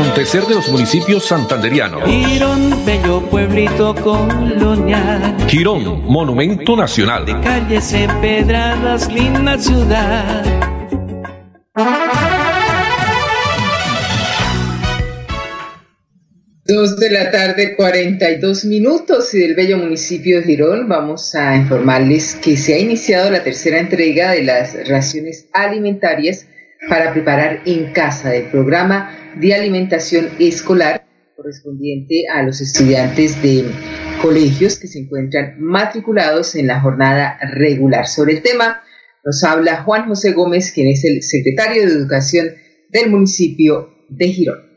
Acontecer 0.00 0.42
de 0.46 0.54
los 0.54 0.68
municipios 0.70 1.26
santanderianos. 1.26 2.04
Girón, 2.08 2.84
bello 2.86 3.20
pueblito 3.28 3.94
colonial. 3.96 5.36
Girón, 5.46 6.06
monumento 6.06 6.74
nacional. 6.74 7.26
De 7.26 7.38
calles 7.40 7.92
empedradas, 7.92 9.12
linda 9.12 9.58
ciudad. 9.58 10.44
Dos 16.64 16.96
de 16.98 17.10
la 17.10 17.30
tarde, 17.30 17.74
42 17.76 18.64
minutos 18.64 19.34
y 19.34 19.40
del 19.40 19.54
bello 19.54 19.76
municipio 19.76 20.40
de 20.40 20.44
Girón 20.44 20.88
vamos 20.88 21.34
a 21.34 21.56
informarles 21.56 22.36
que 22.36 22.56
se 22.56 22.74
ha 22.74 22.78
iniciado 22.78 23.30
la 23.30 23.42
tercera 23.42 23.78
entrega 23.78 24.30
de 24.30 24.44
las 24.44 24.88
raciones 24.88 25.48
alimentarias 25.52 26.46
para 26.88 27.12
preparar 27.12 27.60
en 27.66 27.92
casa 27.92 28.30
del 28.30 28.44
programa 28.44 29.19
de 29.36 29.54
alimentación 29.54 30.30
escolar 30.38 31.06
correspondiente 31.36 32.24
a 32.32 32.42
los 32.42 32.60
estudiantes 32.60 33.40
de 33.42 33.64
colegios 34.22 34.78
que 34.78 34.86
se 34.86 35.00
encuentran 35.00 35.56
matriculados 35.58 36.54
en 36.54 36.66
la 36.66 36.80
jornada 36.80 37.38
regular. 37.52 38.06
Sobre 38.06 38.34
el 38.34 38.42
tema 38.42 38.82
nos 39.24 39.42
habla 39.44 39.82
Juan 39.82 40.08
José 40.08 40.32
Gómez, 40.32 40.72
quien 40.72 40.88
es 40.88 41.04
el 41.04 41.22
secretario 41.22 41.86
de 41.86 41.92
Educación 41.92 42.48
del 42.90 43.10
municipio 43.10 43.94
de 44.08 44.28
Girón 44.28 44.69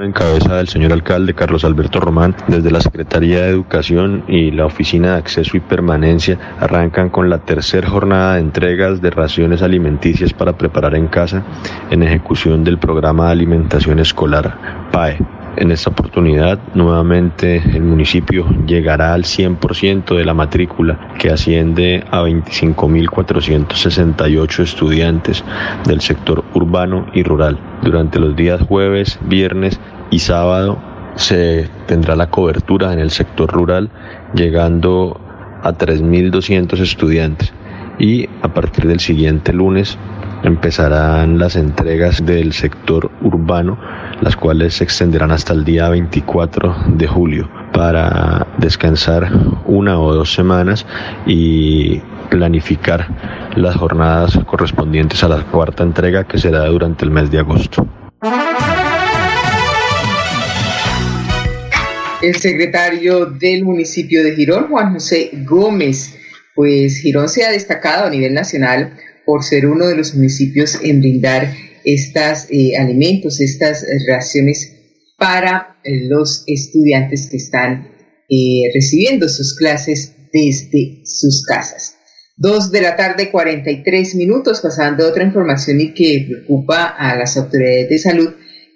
en 0.00 0.12
cabeza 0.12 0.56
del 0.56 0.68
señor 0.68 0.92
alcalde 0.92 1.34
Carlos 1.34 1.64
Alberto 1.64 1.98
Román, 1.98 2.36
desde 2.46 2.70
la 2.70 2.80
Secretaría 2.80 3.42
de 3.42 3.48
Educación 3.48 4.22
y 4.28 4.50
la 4.50 4.66
Oficina 4.66 5.12
de 5.12 5.18
Acceso 5.18 5.56
y 5.56 5.60
Permanencia, 5.60 6.38
arrancan 6.60 7.08
con 7.08 7.30
la 7.30 7.38
tercera 7.38 7.88
jornada 7.88 8.34
de 8.34 8.40
entregas 8.40 9.00
de 9.00 9.10
raciones 9.10 9.62
alimenticias 9.62 10.34
para 10.34 10.52
preparar 10.52 10.94
en 10.94 11.08
casa 11.08 11.42
en 11.90 12.02
ejecución 12.02 12.64
del 12.64 12.78
programa 12.78 13.26
de 13.26 13.32
alimentación 13.32 13.98
escolar 13.98 14.88
PAE. 14.92 15.18
En 15.60 15.72
esta 15.72 15.90
oportunidad, 15.90 16.60
nuevamente 16.74 17.56
el 17.56 17.82
municipio 17.82 18.46
llegará 18.64 19.12
al 19.12 19.24
100% 19.24 20.16
de 20.16 20.24
la 20.24 20.32
matrícula, 20.32 21.16
que 21.18 21.30
asciende 21.30 22.04
a 22.12 22.22
25.468 22.22 24.62
estudiantes 24.62 25.42
del 25.84 26.00
sector 26.00 26.44
urbano 26.54 27.06
y 27.12 27.24
rural. 27.24 27.58
Durante 27.82 28.20
los 28.20 28.36
días 28.36 28.62
jueves, 28.62 29.18
viernes 29.22 29.80
y 30.12 30.20
sábado 30.20 30.78
se 31.16 31.68
tendrá 31.86 32.14
la 32.14 32.30
cobertura 32.30 32.92
en 32.92 33.00
el 33.00 33.10
sector 33.10 33.50
rural, 33.50 33.90
llegando 34.34 35.20
a 35.64 35.72
3.200 35.72 36.78
estudiantes. 36.78 37.52
Y 37.98 38.28
a 38.42 38.54
partir 38.54 38.86
del 38.86 39.00
siguiente 39.00 39.52
lunes 39.52 39.98
empezarán 40.44 41.40
las 41.40 41.56
entregas 41.56 42.24
del 42.24 42.52
sector 42.52 43.10
urbano, 43.22 43.76
las 44.20 44.36
cuales 44.36 44.74
se 44.74 44.84
extenderán 44.84 45.30
hasta 45.30 45.52
el 45.52 45.64
día 45.64 45.88
24 45.88 46.76
de 46.96 47.06
julio 47.06 47.48
para 47.72 48.46
descansar 48.58 49.30
una 49.66 50.00
o 50.00 50.14
dos 50.14 50.32
semanas 50.32 50.86
y 51.26 52.00
planificar 52.30 53.08
las 53.56 53.76
jornadas 53.76 54.38
correspondientes 54.46 55.22
a 55.22 55.28
la 55.28 55.42
cuarta 55.44 55.82
entrega 55.82 56.24
que 56.24 56.38
será 56.38 56.64
durante 56.66 57.04
el 57.04 57.10
mes 57.10 57.30
de 57.30 57.38
agosto. 57.38 57.86
El 62.20 62.34
secretario 62.34 63.26
del 63.26 63.64
municipio 63.64 64.24
de 64.24 64.34
Girón, 64.34 64.68
Juan 64.68 64.94
José 64.94 65.30
Gómez, 65.44 66.18
pues 66.54 66.98
Girón 66.98 67.28
se 67.28 67.44
ha 67.44 67.52
destacado 67.52 68.06
a 68.06 68.10
nivel 68.10 68.34
nacional 68.34 68.94
por 69.24 69.44
ser 69.44 69.66
uno 69.66 69.86
de 69.86 69.96
los 69.96 70.14
municipios 70.16 70.80
en 70.82 71.00
brindar 71.00 71.52
estos 71.84 72.46
eh, 72.50 72.76
alimentos, 72.76 73.40
estas 73.40 73.84
raciones 74.06 74.74
para 75.16 75.78
eh, 75.84 76.08
los 76.08 76.44
estudiantes 76.46 77.28
que 77.30 77.36
están 77.36 77.88
eh, 78.28 78.70
recibiendo 78.74 79.28
sus 79.28 79.56
clases 79.56 80.14
desde 80.32 81.02
sus 81.04 81.44
casas. 81.44 81.96
Dos 82.36 82.70
de 82.70 82.82
la 82.82 82.94
tarde, 82.94 83.30
43 83.30 84.14
minutos, 84.14 84.60
pasando 84.60 85.04
a 85.04 85.08
otra 85.08 85.24
información 85.24 85.80
y 85.80 85.92
que 85.92 86.26
preocupa 86.28 86.86
a 86.86 87.16
las 87.16 87.36
autoridades 87.36 87.88
de 87.88 87.98
salud, 87.98 88.30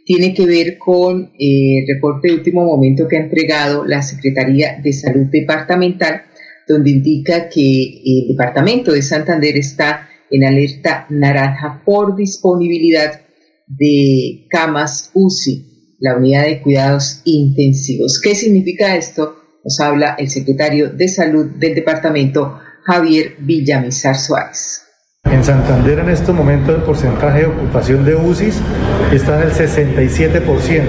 tiene 0.04 0.34
que 0.34 0.46
ver 0.46 0.78
con 0.78 1.30
el 1.38 1.86
reporte 1.86 2.28
de 2.28 2.34
último 2.34 2.64
momento 2.64 3.06
que 3.06 3.18
ha 3.18 3.20
entregado 3.20 3.84
la 3.84 4.02
Secretaría 4.02 4.80
de 4.82 4.92
Salud 4.92 5.26
Departamental 5.30 6.22
donde 6.66 6.90
indica 6.90 7.48
que 7.48 8.00
el 8.04 8.28
departamento 8.28 8.92
de 8.92 9.02
Santander 9.02 9.56
está 9.56 10.08
en 10.32 10.44
alerta 10.44 11.06
naranja 11.10 11.82
por 11.84 12.16
disponibilidad 12.16 13.20
de 13.68 14.46
camas 14.50 15.10
UCI, 15.14 15.96
la 16.00 16.16
unidad 16.16 16.44
de 16.44 16.60
cuidados 16.62 17.20
intensivos. 17.24 18.20
¿Qué 18.20 18.34
significa 18.34 18.96
esto? 18.96 19.36
Nos 19.62 19.78
habla 19.78 20.16
el 20.18 20.28
secretario 20.28 20.88
de 20.88 21.06
Salud 21.06 21.46
del 21.46 21.74
departamento, 21.74 22.58
Javier 22.84 23.36
Villamizar 23.38 24.16
Suárez. 24.16 24.82
En 25.24 25.44
Santander 25.44 26.00
en 26.00 26.08
estos 26.08 26.34
momentos 26.34 26.74
el 26.74 26.82
porcentaje 26.82 27.40
de 27.40 27.46
ocupación 27.46 28.04
de 28.04 28.16
UCIs 28.16 28.56
está 29.12 29.40
en 29.40 29.48
el 29.48 29.54
67%. 29.54 30.82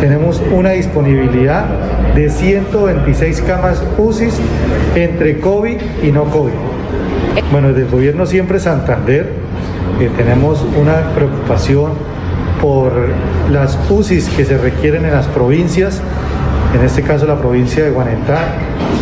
Tenemos 0.00 0.40
una 0.52 0.70
disponibilidad 0.70 1.66
de 2.14 2.30
126 2.30 3.40
camas 3.40 3.82
UCIs 3.98 4.34
entre 4.94 5.40
COVID 5.40 5.78
y 6.04 6.12
no 6.12 6.30
COVID. 6.30 6.52
Bueno, 7.50 7.68
desde 7.68 7.82
el 7.82 7.88
gobierno 7.88 8.26
siempre 8.26 8.58
Santander 8.58 9.30
eh, 10.00 10.10
tenemos 10.16 10.64
una 10.78 11.14
preocupación 11.14 11.92
por 12.60 12.92
las 13.50 13.78
UCIs 13.88 14.28
que 14.30 14.44
se 14.44 14.58
requieren 14.58 15.06
en 15.06 15.12
las 15.12 15.26
provincias, 15.28 16.02
en 16.74 16.84
este 16.84 17.02
caso 17.02 17.26
la 17.26 17.38
provincia 17.38 17.84
de 17.84 17.90
Guanentá, 17.90 18.38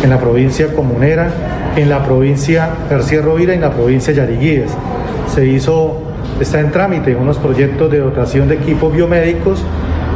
en 0.01 0.09
la 0.09 0.19
provincia 0.19 0.73
comunera, 0.73 1.29
en 1.75 1.89
la 1.89 2.05
provincia 2.05 2.69
García 2.89 3.21
Rovira 3.21 3.53
y 3.53 3.55
en 3.55 3.61
la 3.61 3.71
provincia 3.71 4.13
Yariguíes. 4.13 4.71
Se 5.33 5.45
hizo, 5.45 6.01
está 6.39 6.61
en 6.61 6.71
trámite 6.71 7.15
unos 7.15 7.37
proyectos 7.37 7.91
de 7.91 7.99
dotación 7.99 8.47
de 8.47 8.55
equipos 8.55 8.93
biomédicos 8.93 9.63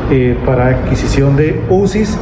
eh, 0.10 0.38
para 0.46 0.68
adquisición 0.68 1.36
de 1.36 1.62
UCIs, 1.70 2.18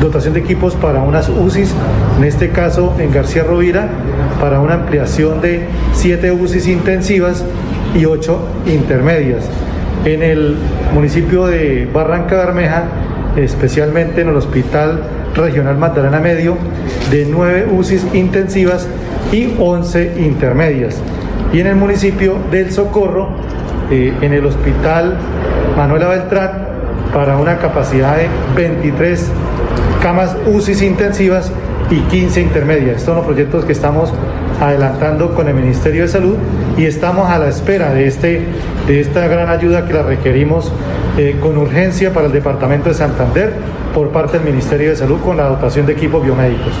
dotación 0.00 0.34
de 0.34 0.40
equipos 0.40 0.74
para 0.74 1.02
unas 1.02 1.28
UCIs, 1.28 1.74
en 2.18 2.24
este 2.24 2.50
caso 2.50 2.94
en 2.98 3.12
García 3.12 3.44
Rovira, 3.44 3.88
para 4.40 4.60
una 4.60 4.74
ampliación 4.74 5.40
de 5.40 5.66
7 5.92 6.32
UCIs 6.32 6.68
intensivas 6.68 7.44
y 7.94 8.04
8 8.04 8.38
intermedias. 8.66 9.44
En 10.04 10.22
el 10.22 10.56
municipio 10.94 11.46
de 11.46 11.88
Barranca 11.92 12.36
Bermeja, 12.36 12.84
especialmente 13.36 14.20
en 14.20 14.28
el 14.28 14.36
Hospital 14.36 15.02
Regional 15.34 15.76
Magdalena 15.78 16.20
Medio, 16.20 16.56
de 17.10 17.26
9 17.28 17.68
UCIs 17.72 18.06
intensivas 18.14 18.88
y 19.32 19.54
11 19.58 20.14
intermedias. 20.18 21.00
Y 21.52 21.60
en 21.60 21.66
el 21.66 21.76
municipio 21.76 22.36
del 22.50 22.70
Socorro, 22.70 23.30
eh, 23.90 24.12
en 24.20 24.32
el 24.32 24.44
Hospital 24.46 25.16
Manuela 25.76 26.08
Beltrán, 26.08 26.77
para 27.12 27.36
una 27.36 27.58
capacidad 27.58 28.16
de 28.16 28.28
23 28.56 29.30
camas 30.02 30.36
UCIs 30.46 30.82
intensivas 30.82 31.50
y 31.90 32.00
15 32.00 32.40
intermedias. 32.40 32.98
Estos 32.98 33.04
son 33.04 33.16
los 33.16 33.26
proyectos 33.26 33.64
que 33.64 33.72
estamos 33.72 34.12
adelantando 34.60 35.34
con 35.34 35.48
el 35.48 35.54
Ministerio 35.54 36.02
de 36.02 36.08
Salud 36.08 36.36
y 36.76 36.84
estamos 36.84 37.30
a 37.30 37.38
la 37.38 37.48
espera 37.48 37.92
de, 37.92 38.06
este, 38.06 38.42
de 38.86 39.00
esta 39.00 39.26
gran 39.28 39.48
ayuda 39.48 39.86
que 39.86 39.94
la 39.94 40.02
requerimos 40.02 40.72
eh, 41.16 41.36
con 41.40 41.56
urgencia 41.56 42.12
para 42.12 42.26
el 42.26 42.32
Departamento 42.32 42.88
de 42.88 42.94
Santander 42.94 43.52
por 43.94 44.12
parte 44.12 44.38
del 44.38 44.46
Ministerio 44.46 44.90
de 44.90 44.96
Salud 44.96 45.20
con 45.20 45.36
la 45.36 45.44
dotación 45.48 45.86
de 45.86 45.92
equipos 45.92 46.22
biomédicos. 46.22 46.72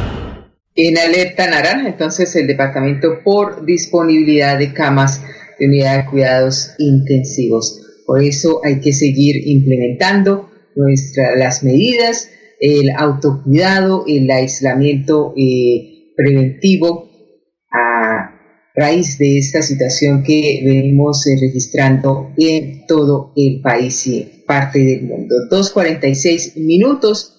En 0.74 0.96
alerta 0.96 1.48
naranja, 1.48 1.88
entonces, 1.88 2.36
el 2.36 2.46
departamento 2.46 3.18
por 3.24 3.64
disponibilidad 3.64 4.58
de 4.58 4.72
camas 4.72 5.22
de 5.58 5.66
unidad 5.66 5.96
de 5.96 6.04
cuidados 6.04 6.74
intensivos. 6.78 7.87
Por 8.08 8.24
eso 8.24 8.62
hay 8.64 8.80
que 8.80 8.94
seguir 8.94 9.46
implementando 9.46 10.48
nuestra, 10.74 11.36
las 11.36 11.62
medidas, 11.62 12.30
el 12.58 12.88
autocuidado, 12.96 14.04
el 14.06 14.30
aislamiento 14.30 15.34
eh, 15.36 16.14
preventivo 16.16 17.10
a 17.70 18.34
raíz 18.74 19.18
de 19.18 19.36
esta 19.36 19.60
situación 19.60 20.22
que 20.22 20.62
venimos 20.64 21.26
eh, 21.26 21.36
registrando 21.38 22.32
en 22.38 22.86
todo 22.86 23.34
el 23.36 23.60
país 23.60 24.06
y 24.06 24.42
parte 24.46 24.78
del 24.78 25.02
mundo. 25.02 25.34
2.46 25.50 26.56
minutos. 26.56 27.38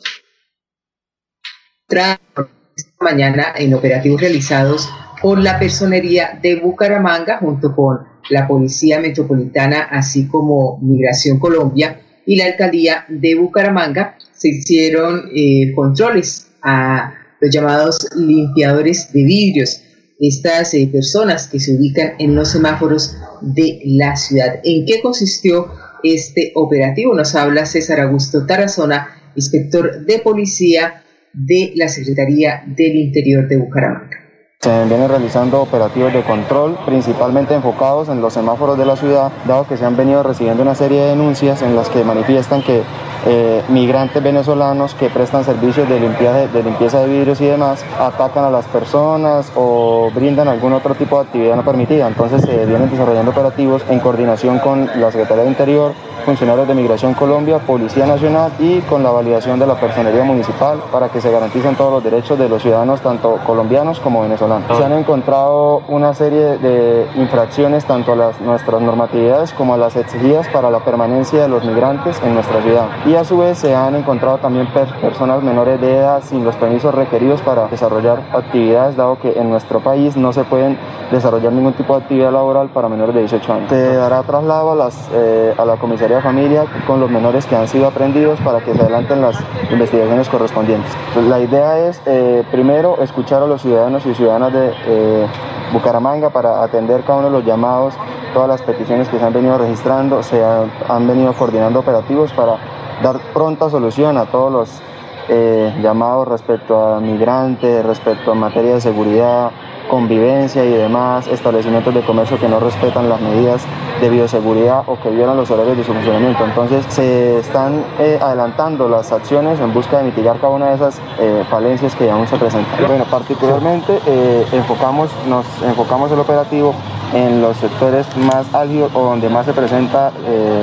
Mañana 3.02 3.56
en 3.58 3.74
operativos 3.74 4.22
realizados 4.22 4.88
por 5.20 5.40
la 5.40 5.58
Personería 5.58 6.38
de 6.40 6.58
Bucaramanga 6.58 7.40
junto 7.40 7.76
con 7.76 8.09
la 8.30 8.48
Policía 8.48 9.00
Metropolitana, 9.00 9.82
así 9.84 10.28
como 10.28 10.80
Migración 10.82 11.40
Colombia 11.40 12.02
y 12.26 12.36
la 12.36 12.46
Alcaldía 12.46 13.06
de 13.10 13.36
Bucaramanga, 13.36 14.18
se 14.34 14.50
hicieron 14.50 15.30
eh, 15.36 15.74
controles 15.76 16.48
a 16.62 17.14
los 17.42 17.52
llamados 17.54 17.98
limpiadores 18.16 19.12
de 19.12 19.24
vidrios 19.24 19.82
estas 20.20 20.74
eh, 20.74 20.90
personas 20.92 21.48
que 21.48 21.60
se 21.60 21.76
ubican 21.76 22.14
en 22.20 22.36
los 22.36 22.52
semáforos 22.52 23.16
de 23.42 23.80
la 23.86 24.16
ciudad. 24.18 24.60
¿En 24.64 24.86
qué 24.86 25.02
consistió 25.02 25.72
este 26.04 26.52
operativo? 26.56 27.14
Nos 27.16 27.36
habla 27.36 27.66
César 27.66 28.02
Augusto 28.02 28.46
Tarazona, 28.46 29.08
inspector 29.36 30.06
de 30.06 30.20
policía 30.20 31.04
de 31.34 31.72
la 31.76 31.88
Secretaría 31.88 32.64
del 32.68 32.98
Interior 32.98 33.48
de 33.48 33.58
Bucaramanga. 33.58 34.19
Se 34.62 34.84
vienen 34.88 35.08
realizando 35.08 35.62
operativos 35.62 36.12
de 36.12 36.22
control, 36.22 36.78
principalmente 36.86 37.56
enfocados 37.56 38.10
en 38.10 38.20
los 38.20 38.34
semáforos 38.34 38.78
de 38.78 38.86
la 38.86 38.98
ciudad, 38.98 39.32
dado 39.48 39.66
que 39.66 39.78
se 39.78 39.86
han 39.86 39.96
venido 39.96 40.22
recibiendo 40.22 40.64
una 40.64 40.76
serie 40.76 41.00
de 41.00 41.08
denuncias 41.12 41.62
en 41.62 41.78
las 41.78 41.88
que 41.88 42.04
manifiestan 42.04 42.62
que 42.62 42.84
eh, 43.26 43.64
migrantes 43.70 44.22
venezolanos 44.22 44.96
que 44.96 45.10
prestan 45.10 45.46
servicios 45.46 45.88
de, 45.88 45.98
de 45.98 46.64
limpieza 46.64 47.00
de 47.00 47.08
vidrios 47.08 47.40
y 47.40 47.46
demás 47.46 47.86
atacan 47.98 48.44
a 48.44 48.50
las 48.50 48.66
personas 48.66 49.50
o 49.56 50.12
brindan 50.14 50.50
algún 50.50 50.74
otro 50.74 50.94
tipo 50.94 51.16
de 51.16 51.28
actividad 51.28 51.56
no 51.56 51.64
permitida. 51.64 52.10
Entonces 52.10 52.42
se 52.42 52.66
vienen 52.66 52.90
desarrollando 52.90 53.32
operativos 53.32 53.82
en 53.90 54.02
coordinación 54.02 54.60
con 54.60 54.88
la 55.00 55.10
Secretaría 55.10 55.44
de 55.44 55.52
Interior, 55.52 55.94
funcionarios 56.26 56.68
de 56.68 56.76
Migración 56.76 57.14
Colombia, 57.14 57.60
Policía 57.60 58.06
Nacional 58.06 58.52
y 58.60 58.80
con 58.82 59.04
la 59.04 59.12
validación 59.12 59.60
de 59.60 59.68
la 59.68 59.76
personería 59.76 60.24
municipal 60.24 60.80
para 60.92 61.10
que 61.10 61.22
se 61.22 61.32
garanticen 61.32 61.76
todos 61.76 61.92
los 61.92 62.04
derechos 62.04 62.38
de 62.38 62.50
los 62.50 62.62
ciudadanos, 62.62 63.02
tanto 63.02 63.40
colombianos 63.46 64.00
como 64.00 64.22
venezolanos. 64.22 64.78
Se 64.78 64.84
han 64.84 64.94
encontrado 64.94 65.82
una 65.88 66.14
serie 66.14 66.58
de 66.58 67.08
infracciones 67.16 67.86
tanto 67.86 68.14
a 68.14 68.16
las, 68.16 68.42
nuestras 68.42 68.82
normatividades 68.82 69.54
como 69.54 69.74
a 69.74 69.78
las 69.78 69.96
exigidas 69.96 70.48
para 70.50 70.70
la 70.70 70.80
permanencia 70.80 71.42
de 71.42 71.48
los 71.48 71.64
migrantes 71.64 72.22
en 72.24 72.34
nuestra 72.34 72.62
ciudad. 72.62 72.88
Y 73.06 73.16
a 73.16 73.24
su 73.24 73.38
vez 73.38 73.58
se 73.58 73.76
han 73.76 73.96
encontrado 73.96 74.38
también 74.38 74.68
personas 75.02 75.44
menores 75.44 75.80
de 75.82 75.98
edad 75.98 76.22
sin 76.24 76.44
los 76.44 76.56
permisos 76.56 76.94
requeridos 76.94 77.42
para 77.42 77.68
desarrollar 77.68 78.22
actividades, 78.34 78.96
dado 78.96 79.20
que 79.20 79.40
en 79.40 79.50
nuestro 79.50 79.80
país 79.80 80.16
no 80.18 80.34
se 80.34 80.44
pueden 80.44 80.78
desarrollar 81.12 81.52
ningún 81.52 81.74
tipo 81.74 81.96
de 81.96 82.04
actividad 82.04 82.32
laboral 82.32 82.70
para 82.70 82.90
menores 82.90 83.16
de 83.16 83.22
18 83.22 83.54
años. 83.54 83.70
Se 83.70 83.96
dará 83.96 84.24
traslado 84.24 84.72
a, 84.72 84.76
las, 84.76 85.10
eh, 85.14 85.54
a 85.58 85.66
la 85.66 85.78
comisaría 85.78 86.09
familia 86.22 86.66
con 86.88 87.00
los 87.00 87.10
menores 87.10 87.46
que 87.46 87.56
han 87.56 87.68
sido 87.68 87.88
aprendidos 87.88 88.40
para 88.42 88.60
que 88.60 88.74
se 88.74 88.82
adelanten 88.82 89.22
las 89.22 89.38
investigaciones 89.72 90.28
correspondientes. 90.28 90.92
La 91.28 91.40
idea 91.40 91.88
es, 91.88 92.02
eh, 92.06 92.44
primero, 92.52 92.98
escuchar 93.02 93.44
a 93.44 93.48
los 93.48 93.62
ciudadanos 93.62 94.06
y 94.06 94.14
ciudadanas 94.16 94.52
de 94.54 94.74
eh, 94.88 95.28
Bucaramanga 95.72 96.30
para 96.32 96.64
atender 96.64 97.02
cada 97.04 97.20
uno 97.20 97.28
de 97.28 97.34
los 97.38 97.46
llamados, 97.46 97.94
todas 98.34 98.50
las 98.50 98.62
peticiones 98.62 99.08
que 99.08 99.20
se 99.20 99.24
han 99.24 99.34
venido 99.34 99.58
registrando, 99.58 100.24
se 100.24 100.44
han, 100.44 101.08
venido 101.08 101.34
coordinando 101.34 101.80
operativos 101.80 102.32
para 102.34 102.58
dar 103.04 103.20
pronta 103.34 103.70
solución 103.70 104.18
a 104.18 104.26
todos 104.26 104.52
los 104.52 104.82
eh, 105.30 105.74
llamados 105.82 106.28
respecto 106.28 106.96
a 106.96 107.00
migrantes, 107.00 107.86
respecto 107.86 108.32
a 108.32 108.36
materia 108.36 108.76
de 108.76 108.82
seguridad, 108.82 109.52
convivencia 109.90 110.64
y 110.64 110.70
demás, 110.70 111.28
establecimientos 111.28 111.94
de 111.94 112.02
comercio 112.02 112.40
que 112.40 112.48
no 112.48 112.62
respetan 112.62 113.10
las 113.10 113.20
medidas 113.20 113.62
de 114.00 114.10
bioseguridad 114.10 114.84
o 114.88 114.98
que 115.02 115.10
violan 115.10 115.36
los 115.36 115.52
horarios 115.52 115.76
de 115.76 115.84
su 115.84 115.94
funcionamiento. 115.94 116.46
Entonces 116.46 116.86
se 116.88 117.40
están 117.40 117.84
eh, 118.00 118.18
adelantando 118.22 118.88
las 118.88 119.12
acciones 119.12 119.60
en 119.60 119.74
busca 119.74 119.98
de 119.98 120.06
mitigar 120.06 120.38
cada 120.40 120.54
una 120.54 120.68
de 120.68 120.76
esas 120.76 121.02
eh, 121.20 121.44
falencias 121.50 121.94
que 121.96 122.10
aún 122.10 122.28
se 122.28 122.38
presentan. 122.38 122.88
Bueno, 122.88 123.04
particularmente 123.06 124.00
eh, 124.06 124.46
enfocamos, 124.54 125.10
nos 125.28 125.46
enfocamos 125.64 126.10
el 126.12 126.20
operativo 126.20 126.74
en 127.14 127.42
los 127.42 127.58
sectores 127.58 128.06
más 128.16 128.54
álgidos 128.54 128.92
o 128.94 129.02
donde 129.02 129.28
más 129.28 129.46
se 129.46 129.54
presenta 129.54 130.12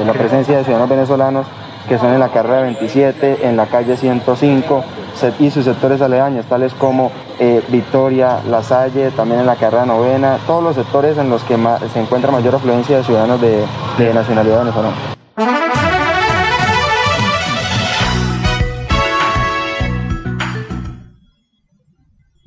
la 0.07 0.13
presencia 0.13 0.57
de 0.57 0.63
ciudadanos 0.63 0.89
venezolanos 0.89 1.47
que 1.89 1.99
son 1.99 2.13
en 2.13 2.21
la 2.21 2.29
carrera 2.29 2.63
27, 2.63 3.47
en 3.47 3.57
la 3.57 3.67
calle 3.67 3.97
105, 3.97 4.85
y 5.39 5.51
sus 5.51 5.65
sectores 5.65 6.01
aledaños, 6.01 6.47
tales 6.47 6.73
como 6.75 7.13
eh, 7.39 7.63
Victoria, 7.69 8.41
La 8.49 8.63
Salle, 8.63 9.11
también 9.11 9.41
en 9.41 9.47
la 9.47 9.57
carrera 9.57 9.87
novena, 9.87 10.39
todos 10.47 10.63
los 10.63 10.75
sectores 10.75 11.17
en 11.19 11.31
los 11.31 11.43
que 11.45 11.57
se 11.93 12.01
encuentra 12.01 12.31
mayor 12.31 12.55
afluencia 12.55 12.99
de 12.99 13.05
ciudadanos 13.05 13.41
de, 13.41 13.65
de 13.99 14.15
nacionalidad 14.15 14.61
venezolana. 14.61 14.97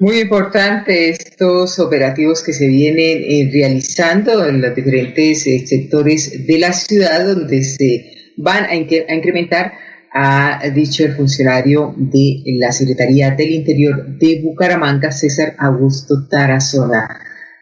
Muy 0.01 0.19
importante 0.19 1.09
estos 1.09 1.77
operativos 1.77 2.41
que 2.41 2.53
se 2.53 2.69
vienen 2.69 3.21
eh, 3.21 3.49
realizando 3.51 4.45
en 4.45 4.61
los 4.61 4.73
diferentes 4.73 5.45
eh, 5.45 5.67
sectores 5.67 6.47
de 6.47 6.57
la 6.57 6.71
ciudad 6.71 7.25
donde 7.25 7.61
se 7.63 8.13
van 8.37 8.63
a 8.63 8.75
incrementar 8.75 9.73
ha 10.13 10.61
dicho 10.73 11.03
el 11.05 11.15
funcionario 11.15 11.93
de 11.97 12.43
la 12.59 12.71
Secretaría 12.71 13.31
del 13.31 13.51
Interior 13.51 14.17
de 14.17 14.41
Bucaramanga, 14.43 15.11
César 15.11 15.55
Augusto 15.59 16.27
Tarazona. 16.29 17.07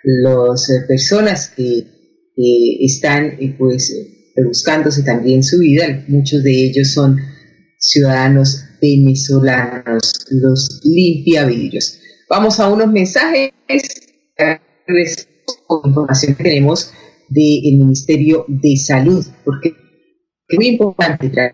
Las 0.04 0.70
personas 0.88 1.50
que 1.50 1.86
están 2.80 3.38
pues 3.58 3.94
buscándose 4.46 5.04
también 5.04 5.44
su 5.44 5.60
vida, 5.60 6.04
muchos 6.08 6.44
de 6.44 6.52
ellos 6.52 6.94
son 6.94 7.18
ciudadanos 7.80 8.64
venezolanos, 8.82 10.26
los 10.30 10.82
limpiavidrios. 10.84 12.00
Vamos 12.30 12.60
a 12.60 12.70
unos 12.70 12.92
mensajes 12.92 13.52
con 15.66 15.90
información 15.90 16.36
que 16.36 16.44
tenemos 16.44 16.92
del 17.30 17.78
Ministerio 17.78 18.46
de 18.48 18.78
Salud, 18.78 19.26
porque 19.44 19.74
es 20.48 20.58
muy 20.58 20.68
importante 20.68 21.30
traer 21.30 21.54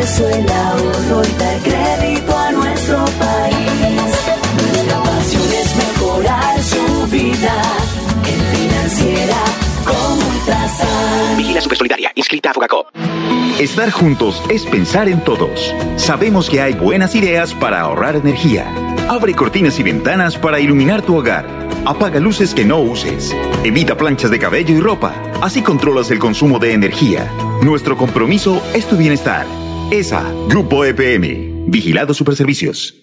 progreso, 0.00 0.28
el 0.28 0.50
ahorro 0.50 1.22
y 1.24 1.38
dar 1.38 1.58
crédito 1.60 2.38
a 2.38 2.52
nuestro 2.52 3.04
país. 3.18 3.56
Nuestra 4.56 5.02
pasión 5.02 5.42
es 5.52 5.76
mejorar 5.76 6.62
su 6.62 7.06
vida 7.08 7.62
en 8.26 8.58
financiera 8.58 9.36
como 9.84 10.28
Ultrasan. 10.30 11.36
Vigila 11.36 11.60
Supersolidaria, 11.60 12.12
inscrita 12.14 12.50
a 12.50 12.54
Fogacop. 12.54 12.88
Estar 13.58 13.90
juntos 13.90 14.42
es 14.48 14.64
pensar 14.64 15.08
en 15.08 15.20
todos. 15.20 15.74
Sabemos 15.96 16.48
que 16.48 16.62
hay 16.62 16.72
buenas 16.72 17.14
ideas 17.14 17.52
para 17.54 17.80
ahorrar 17.80 18.16
energía. 18.16 18.66
Abre 19.08 19.34
cortinas 19.34 19.78
y 19.78 19.82
ventanas 19.82 20.38
para 20.38 20.60
iluminar 20.60 21.02
tu 21.02 21.16
hogar. 21.16 21.46
Apaga 21.84 22.20
luces 22.20 22.54
que 22.54 22.64
no 22.64 22.78
uses. 22.78 23.34
Evita 23.64 23.96
planchas 23.96 24.30
de 24.30 24.38
cabello 24.38 24.74
y 24.74 24.80
ropa. 24.80 25.12
Así 25.42 25.62
controlas 25.62 26.10
el 26.10 26.18
consumo 26.18 26.58
de 26.58 26.72
energía. 26.72 27.30
Nuestro 27.62 27.96
compromiso 27.96 28.62
es 28.74 28.86
tu 28.86 28.96
bienestar. 28.96 29.59
ESA, 29.90 30.22
Grupo 30.48 30.84
EPM, 30.84 31.64
Vigilado 31.66 32.14
Superservicios. 32.14 32.94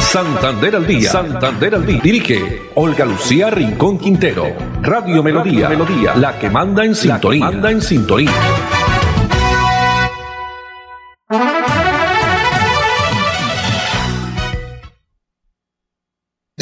Santander 0.00 0.74
al 0.74 0.86
día. 0.86 1.08
Santander 1.08 1.76
al 1.76 1.86
día. 1.86 2.00
Dirige 2.02 2.62
Olga 2.74 3.04
Lucía 3.04 3.50
Rincón 3.50 3.98
Quintero. 3.98 4.46
Radio 4.82 5.22
Melodía. 5.22 5.68
Melodía. 5.68 6.16
La 6.16 6.36
que 6.40 6.50
manda 6.50 6.84
en 6.84 6.96
sintonía. 6.96 7.44
manda 7.44 7.70
en 7.70 7.80
sintonía. 7.80 8.32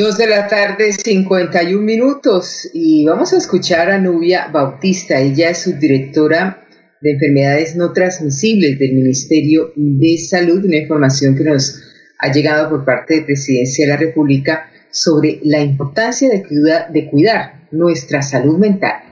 Dos 0.01 0.17
de 0.17 0.29
la 0.29 0.49
tarde, 0.49 0.95
51 0.95 1.79
minutos, 1.83 2.71
y 2.73 3.05
vamos 3.05 3.35
a 3.35 3.37
escuchar 3.37 3.91
a 3.91 3.99
Nubia 3.99 4.49
Bautista. 4.51 5.21
Ella 5.21 5.51
es 5.51 5.65
subdirectora 5.65 6.67
de 7.03 7.11
enfermedades 7.11 7.77
no 7.77 7.93
transmisibles 7.93 8.79
del 8.79 8.95
Ministerio 8.95 9.75
de 9.77 10.17
Salud, 10.17 10.65
una 10.65 10.79
información 10.79 11.37
que 11.37 11.45
nos 11.45 11.83
ha 12.19 12.33
llegado 12.33 12.71
por 12.71 12.87
parte 12.87 13.17
de 13.17 13.23
Presidencia 13.27 13.85
de 13.85 13.93
la 13.93 13.99
República 13.99 14.71
sobre 14.91 15.39
la 15.45 15.61
importancia 15.61 16.31
de, 16.31 16.47
de 16.89 17.11
cuidar 17.11 17.69
nuestra 17.71 18.23
salud 18.23 18.57
mental. 18.57 19.03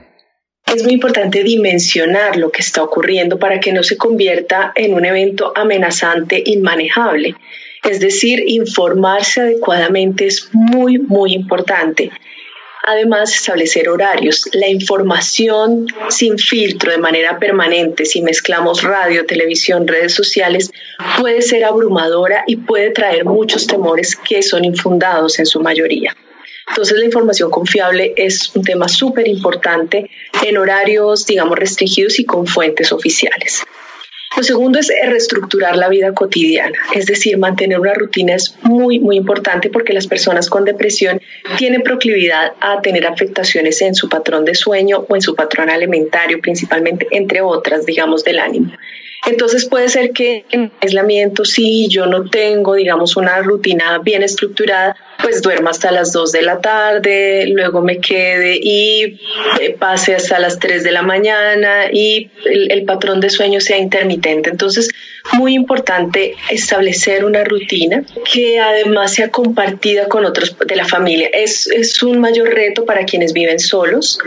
Es 0.65 0.83
muy 0.83 0.93
importante 0.93 1.43
dimensionar 1.43 2.35
lo 2.35 2.51
que 2.51 2.63
está 2.63 2.81
ocurriendo 2.81 3.37
para 3.37 3.59
que 3.59 3.73
no 3.73 3.83
se 3.83 3.95
convierta 3.95 4.71
en 4.73 4.95
un 4.95 5.05
evento 5.05 5.53
amenazante, 5.55 6.41
inmanejable. 6.43 7.35
Es 7.83 7.99
decir, 7.99 8.43
informarse 8.45 9.41
adecuadamente 9.41 10.25
es 10.27 10.49
muy, 10.53 10.97
muy 10.97 11.33
importante. 11.33 12.11
Además, 12.83 13.33
establecer 13.33 13.89
horarios. 13.89 14.49
La 14.53 14.67
información 14.67 15.87
sin 16.09 16.37
filtro, 16.37 16.91
de 16.91 16.97
manera 16.97 17.37
permanente, 17.37 18.05
si 18.05 18.21
mezclamos 18.21 18.83
radio, 18.83 19.25
televisión, 19.25 19.87
redes 19.87 20.13
sociales, 20.13 20.71
puede 21.19 21.41
ser 21.41 21.65
abrumadora 21.65 22.43
y 22.47 22.55
puede 22.55 22.91
traer 22.91 23.25
muchos 23.25 23.67
temores 23.67 24.15
que 24.15 24.41
son 24.41 24.65
infundados 24.65 25.39
en 25.39 25.45
su 25.45 25.59
mayoría. 25.59 26.15
Entonces, 26.69 26.97
la 26.97 27.05
información 27.05 27.49
confiable 27.49 28.13
es 28.15 28.55
un 28.55 28.63
tema 28.63 28.87
súper 28.87 29.27
importante 29.27 30.09
en 30.43 30.57
horarios, 30.57 31.25
digamos, 31.25 31.57
restringidos 31.57 32.19
y 32.19 32.25
con 32.25 32.47
fuentes 32.47 32.91
oficiales. 32.91 33.63
Lo 34.37 34.43
segundo 34.43 34.79
es 34.79 34.91
reestructurar 35.07 35.75
la 35.75 35.89
vida 35.89 36.13
cotidiana, 36.13 36.77
es 36.93 37.07
decir, 37.07 37.37
mantener 37.37 37.79
una 37.79 37.93
rutina 37.93 38.35
es 38.35 38.55
muy, 38.61 38.99
muy 38.99 39.17
importante 39.17 39.69
porque 39.69 39.91
las 39.91 40.07
personas 40.07 40.49
con 40.49 40.65
depresión 40.65 41.19
tienen 41.57 41.81
proclividad 41.81 42.53
a 42.61 42.81
tener 42.81 43.07
afectaciones 43.07 43.81
en 43.81 43.95
su 43.95 44.07
patrón 44.07 44.45
de 44.45 44.55
sueño 44.55 45.05
o 45.09 45.15
en 45.15 45.21
su 45.21 45.35
patrón 45.35 45.69
alimentario, 45.69 46.39
principalmente, 46.41 47.07
entre 47.11 47.41
otras, 47.41 47.85
digamos, 47.85 48.23
del 48.23 48.39
ánimo. 48.39 48.71
Entonces 49.25 49.67
puede 49.67 49.89
ser 49.89 50.11
que 50.11 50.45
en 50.49 50.71
aislamiento, 50.81 51.43
si 51.43 51.87
yo 51.89 52.05
no 52.05 52.29
tengo, 52.29 52.75
digamos, 52.75 53.17
una 53.17 53.41
rutina 53.41 53.99
bien 53.99 54.23
estructurada, 54.23 54.95
pues 55.21 55.41
duerma 55.41 55.71
hasta 55.71 55.91
las 55.91 56.13
2 56.13 56.31
de 56.31 56.41
la 56.41 56.61
tarde, 56.61 57.45
luego 57.47 57.81
me 57.81 57.99
quede 57.99 58.57
y 58.61 59.19
eh, 59.59 59.75
pase 59.77 60.15
hasta 60.15 60.39
las 60.39 60.59
3 60.59 60.83
de 60.83 60.91
la 60.91 61.01
mañana 61.01 61.91
y 61.91 62.31
el, 62.45 62.71
el, 62.71 62.85
patrón 62.85 63.19
de 63.19 63.29
sueño 63.29 63.59
sea 63.59 63.77
intermitente. 63.77 64.49
Entonces, 64.49 64.89
muy 65.33 65.53
importante 65.53 66.35
establecer 66.49 67.25
una 67.25 67.43
rutina 67.43 68.03
que 68.31 68.59
además 68.59 69.13
sea 69.13 69.29
compartida 69.29 70.07
con 70.07 70.25
otros 70.25 70.55
de 70.65 70.75
la 70.75 70.85
familia. 70.85 71.29
Es, 71.31 71.67
es 71.67 72.01
un 72.03 72.19
mayor 72.19 72.49
reto 72.49 72.85
para 72.85 73.05
quienes 73.05 73.33
viven 73.33 73.59
solos, 73.59 74.19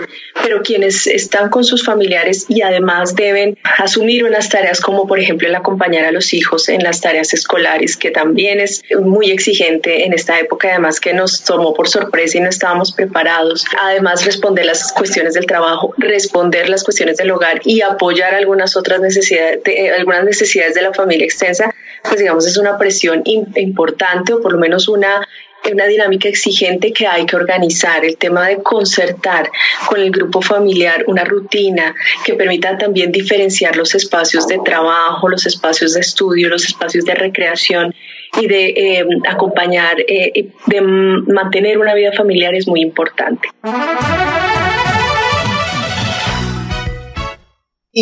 pero 0.43 0.63
quienes 0.63 1.07
están 1.07 1.51
con 1.51 1.65
sus 1.65 1.85
familiares 1.85 2.47
y 2.49 2.63
además 2.63 3.15
deben 3.15 3.59
asumir 3.79 4.25
unas 4.25 4.49
tareas 4.49 4.81
como 4.81 5.07
por 5.07 5.19
ejemplo 5.19 5.49
el 5.49 5.55
acompañar 5.55 6.05
a 6.05 6.13
los 6.13 6.33
hijos 6.35 6.69
en 6.69 6.83
las 6.83 7.01
tareas 7.01 7.35
escolares, 7.35 7.97
que 7.97 8.11
también 8.11 8.61
es 8.61 8.83
muy 9.01 9.31
exigente 9.31 10.05
en 10.05 10.13
esta 10.13 10.39
época, 10.39 10.69
además 10.71 11.01
que 11.01 11.13
nos 11.13 11.45
tomó 11.45 11.75
por 11.75 11.89
sorpresa 11.89 12.39
y 12.39 12.41
no 12.41 12.49
estábamos 12.49 12.93
preparados. 12.93 13.65
Además 13.81 14.25
responder 14.25 14.67
las 14.67 14.93
cuestiones 14.93 15.35
del 15.35 15.47
trabajo, 15.47 15.95
responder 15.99 16.69
las 16.69 16.85
cuestiones 16.85 17.17
del 17.17 17.31
hogar 17.31 17.61
y 17.65 17.83
apoyar 17.83 18.35
algunas 18.35 18.77
otras 18.77 19.01
necesidades, 19.01 19.63
de, 19.65 19.91
algunas 19.91 20.25
necesidades 20.25 20.75
de 20.75 20.83
la 20.83 20.92
familia 20.93 21.25
extensa, 21.25 21.75
pues 22.03 22.19
digamos 22.19 22.47
es 22.47 22.57
una 22.57 22.79
presión 22.79 23.23
importante 23.25 24.33
o 24.33 24.41
por 24.41 24.53
lo 24.53 24.59
menos 24.59 24.89
una 24.89 25.27
una 25.71 25.87
dinámica 25.87 26.29
exigente 26.29 26.93
que 26.93 27.07
hay 27.07 27.25
que 27.27 27.37
organizar, 27.37 28.05
el 28.05 28.17
tema 28.17 28.49
de 28.49 28.63
concertar 28.63 29.51
con 29.89 30.01
el 30.01 30.11
grupo 30.11 30.43
familiar 30.43 31.05
una 31.07 31.25
rutina 31.25 31.95
que 32.25 32.35
permita 32.35 32.77
también 32.77 33.13
diferenciar 33.13 33.77
los 33.77 33.95
espacios 33.95 34.49
de 34.49 34.59
trabajo, 34.65 35.29
los 35.29 35.47
espacios 35.47 35.95
de 35.95 36.01
estudio, 36.01 36.49
los 36.49 36.65
espacios 36.65 37.05
de 37.05 37.15
recreación 37.15 37.95
y 38.41 38.47
de 38.47 38.69
eh, 38.69 39.07
acompañar, 39.29 39.97
eh, 40.01 40.49
de 40.67 40.81
mantener 40.81 41.79
una 41.79 41.95
vida 41.95 42.13
familiar 42.13 42.55
es 42.55 42.67
muy 42.67 42.81
importante. 42.81 43.49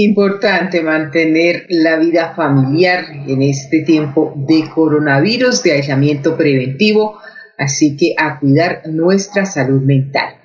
Importante 0.03 0.81
mantener 0.81 1.67
la 1.69 1.99
vida 1.99 2.33
familiar 2.35 3.05
en 3.27 3.43
este 3.43 3.83
tiempo 3.83 4.33
de 4.49 4.65
coronavirus, 4.75 5.63
de 5.63 5.73
aislamiento 5.73 6.39
preventivo, 6.39 7.19
así 7.59 7.99
que 7.99 8.15
a 8.17 8.41
cuidar 8.41 8.81
nuestra 8.87 9.45
salud 9.45 9.83
mental. 9.83 10.37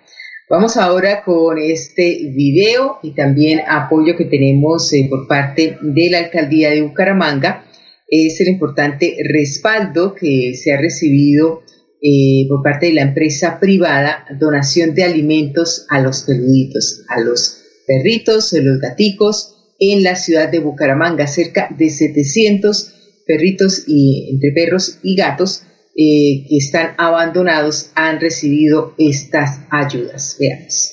Vamos 0.50 0.76
ahora 0.76 1.24
con 1.24 1.58
este 1.58 2.34
video 2.36 3.00
y 3.02 3.16
también 3.16 3.62
apoyo 3.66 4.18
que 4.18 4.26
tenemos 4.26 4.92
eh, 4.92 5.08
por 5.10 5.26
parte 5.26 5.78
de 5.82 6.10
la 6.10 6.18
alcaldía 6.20 6.72
de 6.72 6.82
Bucaramanga. 6.82 7.64
Es 8.10 8.42
el 8.42 8.50
importante 8.50 9.16
respaldo 9.24 10.16
que 10.16 10.54
se 10.56 10.74
ha 10.74 10.78
recibido 10.82 11.64
eh, 12.02 12.46
por 12.50 12.62
parte 12.62 12.88
de 12.88 12.94
la 12.94 13.04
empresa 13.04 13.58
privada, 13.58 14.26
donación 14.38 14.94
de 14.94 15.06
alimentos 15.06 15.88
a 15.90 16.02
los 16.02 16.24
peluditos, 16.24 17.06
a 17.08 17.22
los 17.22 17.65
perritos, 17.86 18.54
los 18.54 18.80
gaticos, 18.80 19.56
en 19.80 20.04
la 20.04 20.16
ciudad 20.16 20.50
de 20.50 20.60
Bucaramanga, 20.60 21.28
cerca 21.28 21.70
de 21.78 21.90
700 21.90 22.94
perritos 23.26 23.84
y 23.88 24.30
entre 24.32 24.52
perros 24.52 25.00
y 25.04 25.16
gatos 25.16 25.64
eh, 25.98 26.46
que 26.48 26.58
están 26.58 26.94
abandonados 26.98 27.92
han 27.96 28.20
recibido 28.20 28.94
estas 28.98 29.60
ayudas. 29.70 30.38
Veamos. 30.40 30.92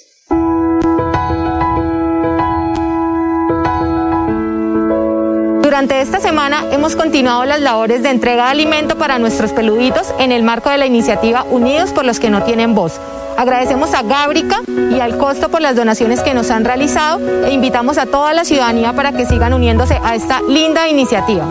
Durante 5.62 6.00
esta 6.00 6.20
semana 6.20 6.66
hemos 6.70 6.96
continuado 6.96 7.44
las 7.44 7.61
labores 7.61 8.02
de 8.02 8.11
entrega 8.11 8.44
de 8.44 8.50
alimento 8.50 8.98
para 8.98 9.18
nuestros 9.18 9.52
peluditos 9.52 10.14
en 10.20 10.31
el 10.31 10.42
marco 10.42 10.70
de 10.70 10.78
la 10.78 10.87
iniciativa 10.87 11.44
Unidos 11.44 11.90
por 11.92 12.05
los 12.05 12.20
que 12.20 12.31
no 12.31 12.44
tienen 12.44 12.74
voz 12.74 13.00
Agradecemos 13.36 13.94
a 13.94 14.02
Gábrica 14.02 14.56
y 14.68 15.00
al 15.00 15.18
Costo 15.18 15.48
por 15.48 15.60
las 15.60 15.76
donaciones 15.76 16.20
que 16.20 16.34
nos 16.34 16.50
han 16.50 16.64
realizado 16.64 17.20
e 17.44 17.52
invitamos 17.52 17.98
a 17.98 18.06
toda 18.06 18.32
la 18.32 18.44
ciudadanía 18.44 18.92
para 18.92 19.12
que 19.12 19.26
sigan 19.26 19.52
uniéndose 19.52 19.98
a 20.02 20.14
esta 20.14 20.40
linda 20.42 20.88
iniciativa. 20.88 21.44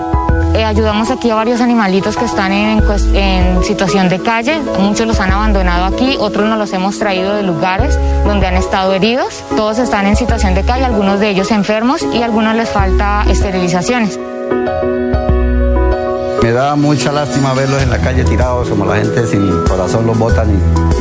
Eh, 0.54 0.66
ayudamos 0.66 1.10
aquí 1.12 1.30
a 1.30 1.36
varios 1.36 1.62
animalitos 1.62 2.18
que 2.18 2.26
están 2.26 2.52
en, 2.52 3.64
situación 3.64 4.10
de 4.10 4.20
calle. 4.20 4.60
Muchos 4.80 5.08
los 5.08 5.20
han 5.20 5.32
abandonado 5.32 5.86
aquí, 5.86 6.18
otros 6.20 6.46
nos 6.46 6.58
los 6.58 6.74
hemos 6.74 7.00
traído 7.00 7.36
de 7.36 7.44
lugares 7.44 7.98
donde 8.26 8.48
han 8.48 8.56
estado 8.56 8.94
heridos. 8.94 9.44
Todos 9.56 9.80
están 9.80 10.08
en 10.08 10.16
situación 10.16 10.54
de 10.54 10.64
calle, 10.64 10.84
algunos 10.84 11.20
de 11.20 11.30
ellos 11.30 11.52
enfermos 11.52 12.04
y 12.14 12.22
algunos 12.22 12.56
les 12.56 12.70
falta 12.70 13.24
esterilizaciones. 13.30 14.20
Me 16.52 16.58
da 16.58 16.76
mucha 16.76 17.14
lástima 17.14 17.54
verlos 17.54 17.82
en 17.82 17.90
la 17.90 17.98
calle 17.98 18.26
tirados, 18.26 18.68
como 18.68 18.84
la 18.84 18.98
gente 18.98 19.26
sin 19.26 19.64
corazón 19.70 20.06
los 20.06 20.18
botan 20.18 20.50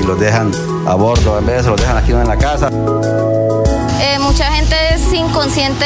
y, 0.01 0.07
los 0.07 0.17
dejan 0.21 0.53
a 0.87 0.95
bordo, 0.95 1.37
en 1.41 1.45
vez 1.45 1.65
de 1.65 1.71
los 1.71 1.81
dejan 1.81 1.97
aquí 1.97 2.13
en 2.13 2.25
la 2.25 2.39
casa. 2.39 2.69
Eh, 4.01 4.17
mucha 4.21 4.45
gente 4.53 4.77
es 4.95 5.13
inconsciente 5.13 5.85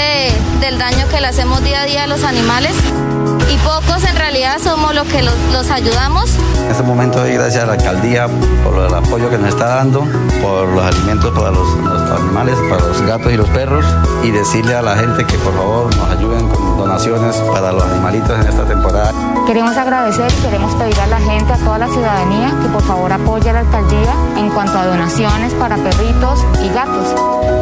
del 0.61 0.77
daño 0.77 1.09
que 1.09 1.19
le 1.19 1.29
hacemos 1.29 1.65
día 1.65 1.81
a 1.81 1.87
día 1.87 2.05
a 2.05 2.07
los 2.07 2.25
animales 2.25 2.75
y 3.51 3.57
pocos 3.57 4.05
en 4.05 4.15
realidad 4.17 4.24
somos 4.59 4.95
los 4.95 5.07
que 5.07 5.23
los, 5.23 5.71
ayudamos. 5.71 6.29
En 6.65 6.71
este 6.71 6.83
momento 6.83 7.21
doy 7.21 7.35
gracias 7.35 7.63
a 7.63 7.67
la 7.67 7.73
alcaldía 7.75 8.27
por 8.65 8.79
el 8.79 8.93
apoyo 8.93 9.31
que 9.31 9.39
nos 9.39 9.51
está 9.51 9.77
dando, 9.77 10.01
por 10.43 10.69
los 10.69 10.85
alimentos 10.85 11.33
para 11.39 11.53
los, 11.53 11.69
animales, 12.19 12.57
para 12.69 12.83
los 12.83 13.01
gatos 13.03 13.33
y 13.33 13.37
los 13.37 13.49
perros 13.51 13.85
y 14.25 14.33
decirle 14.33 14.75
a 14.75 14.83
la 14.83 14.97
gente 14.97 15.25
que 15.25 15.39
por 15.39 15.55
favor 15.55 15.97
nos 15.97 16.11
ayuden 16.11 16.49
con 16.49 16.79
donaciones 16.79 17.37
para 17.53 17.71
los 17.73 17.85
animalitos 17.85 18.31
en 18.41 18.49
esta 18.49 18.65
temporada. 18.65 19.13
Queremos 19.47 19.77
agradecer 19.77 20.33
y 20.33 20.43
queremos 20.43 20.75
pedir 20.75 20.99
a 21.01 21.07
la 21.07 21.21
gente, 21.21 21.53
a 21.53 21.59
toda 21.59 21.79
la 21.79 21.89
ciudadanía, 21.89 22.53
que 22.61 22.69
por 22.69 22.83
favor 22.83 23.13
apoye 23.13 23.51
a 23.51 23.53
la 23.53 23.61
alcaldía 23.61 24.15
en 24.37 24.51
cuanto 24.51 24.79
a 24.79 24.87
donaciones 24.87 25.53
para 25.55 25.77
perritos 25.77 26.45
y 26.63 26.69
gatos. 26.71 27.15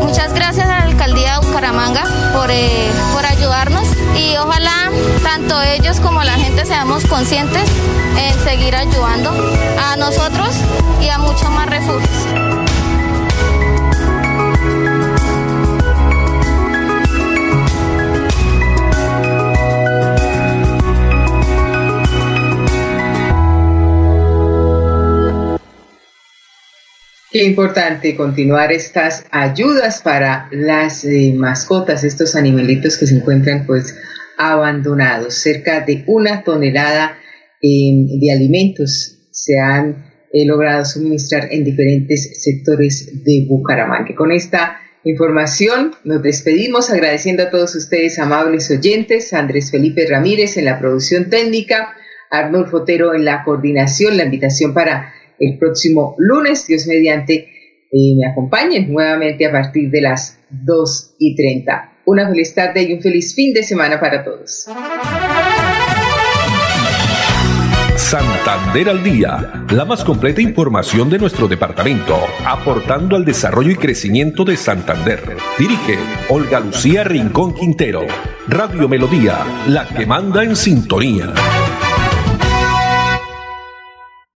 Muchas 0.02 0.32
gracias 0.32 0.66
a 0.66 0.78
la 0.78 0.84
alcaldía 0.84 1.38
de 1.38 1.46
Bucaramanga 1.46 2.04
por, 2.32 2.50
eh, 2.50 2.90
por 3.12 3.26
ayudarnos 3.26 3.86
y 4.16 4.36
ojalá 4.36 4.90
tanto 5.22 5.60
ellos 5.62 6.00
como 6.00 6.22
la 6.22 6.32
gente 6.32 6.61
seamos 6.64 7.04
conscientes 7.06 7.68
en 8.18 8.38
seguir 8.40 8.74
ayudando 8.74 9.30
a 9.80 9.96
nosotros 9.96 10.54
y 11.00 11.08
a 11.08 11.18
muchos 11.18 11.50
más 11.50 11.68
refugios. 11.68 12.08
Qué 27.30 27.44
importante 27.44 28.14
continuar 28.14 28.72
estas 28.72 29.24
ayudas 29.30 30.02
para 30.02 30.48
las 30.52 31.04
eh, 31.06 31.32
mascotas, 31.34 32.04
estos 32.04 32.36
animalitos 32.36 32.98
que 32.98 33.06
se 33.06 33.16
encuentran 33.16 33.64
pues 33.66 33.96
abandonados. 34.50 35.34
Cerca 35.34 35.80
de 35.80 36.04
una 36.06 36.42
tonelada 36.42 37.18
de 37.60 38.32
alimentos 38.32 39.28
se 39.30 39.58
han 39.58 40.12
eh, 40.32 40.46
logrado 40.46 40.84
suministrar 40.84 41.48
en 41.50 41.64
diferentes 41.64 42.42
sectores 42.42 43.22
de 43.24 43.46
Bucaramanga. 43.48 44.14
Con 44.16 44.32
esta 44.32 44.80
información 45.04 45.92
nos 46.04 46.22
despedimos 46.22 46.90
agradeciendo 46.90 47.42
a 47.44 47.50
todos 47.50 47.74
ustedes, 47.74 48.18
amables 48.18 48.70
oyentes, 48.70 49.32
Andrés 49.32 49.70
Felipe 49.70 50.06
Ramírez 50.08 50.56
en 50.56 50.64
la 50.64 50.78
producción 50.78 51.28
técnica, 51.28 51.94
Arnold 52.30 52.70
Fotero 52.70 53.14
en 53.14 53.24
la 53.26 53.44
coordinación, 53.44 54.16
la 54.16 54.24
invitación 54.24 54.72
para 54.72 55.12
el 55.38 55.58
próximo 55.58 56.14
lunes, 56.18 56.66
Dios 56.66 56.86
mediante, 56.86 57.34
eh, 57.34 58.14
me 58.16 58.26
acompañen 58.30 58.90
nuevamente 58.90 59.44
a 59.44 59.52
partir 59.52 59.90
de 59.90 60.00
las 60.00 60.38
2 60.50 61.16
y 61.18 61.36
30. 61.36 61.91
Una 62.04 62.28
feliz 62.28 62.54
tarde 62.54 62.82
y 62.82 62.92
un 62.92 63.00
feliz 63.00 63.34
fin 63.34 63.54
de 63.54 63.62
semana 63.62 64.00
para 64.00 64.24
todos. 64.24 64.66
Santander 67.96 68.88
al 68.90 69.02
día, 69.02 69.64
la 69.70 69.84
más 69.84 70.04
completa 70.04 70.42
información 70.42 71.08
de 71.08 71.18
nuestro 71.18 71.46
departamento, 71.46 72.18
aportando 72.44 73.16
al 73.16 73.24
desarrollo 73.24 73.70
y 73.70 73.76
crecimiento 73.76 74.44
de 74.44 74.56
Santander. 74.56 75.36
Dirige 75.58 75.98
Olga 76.28 76.60
Lucía 76.60 77.04
Rincón 77.04 77.54
Quintero. 77.54 78.02
Radio 78.48 78.88
Melodía, 78.88 79.38
la 79.68 79.88
que 79.88 80.04
manda 80.04 80.42
en 80.42 80.56
sintonía. 80.56 81.32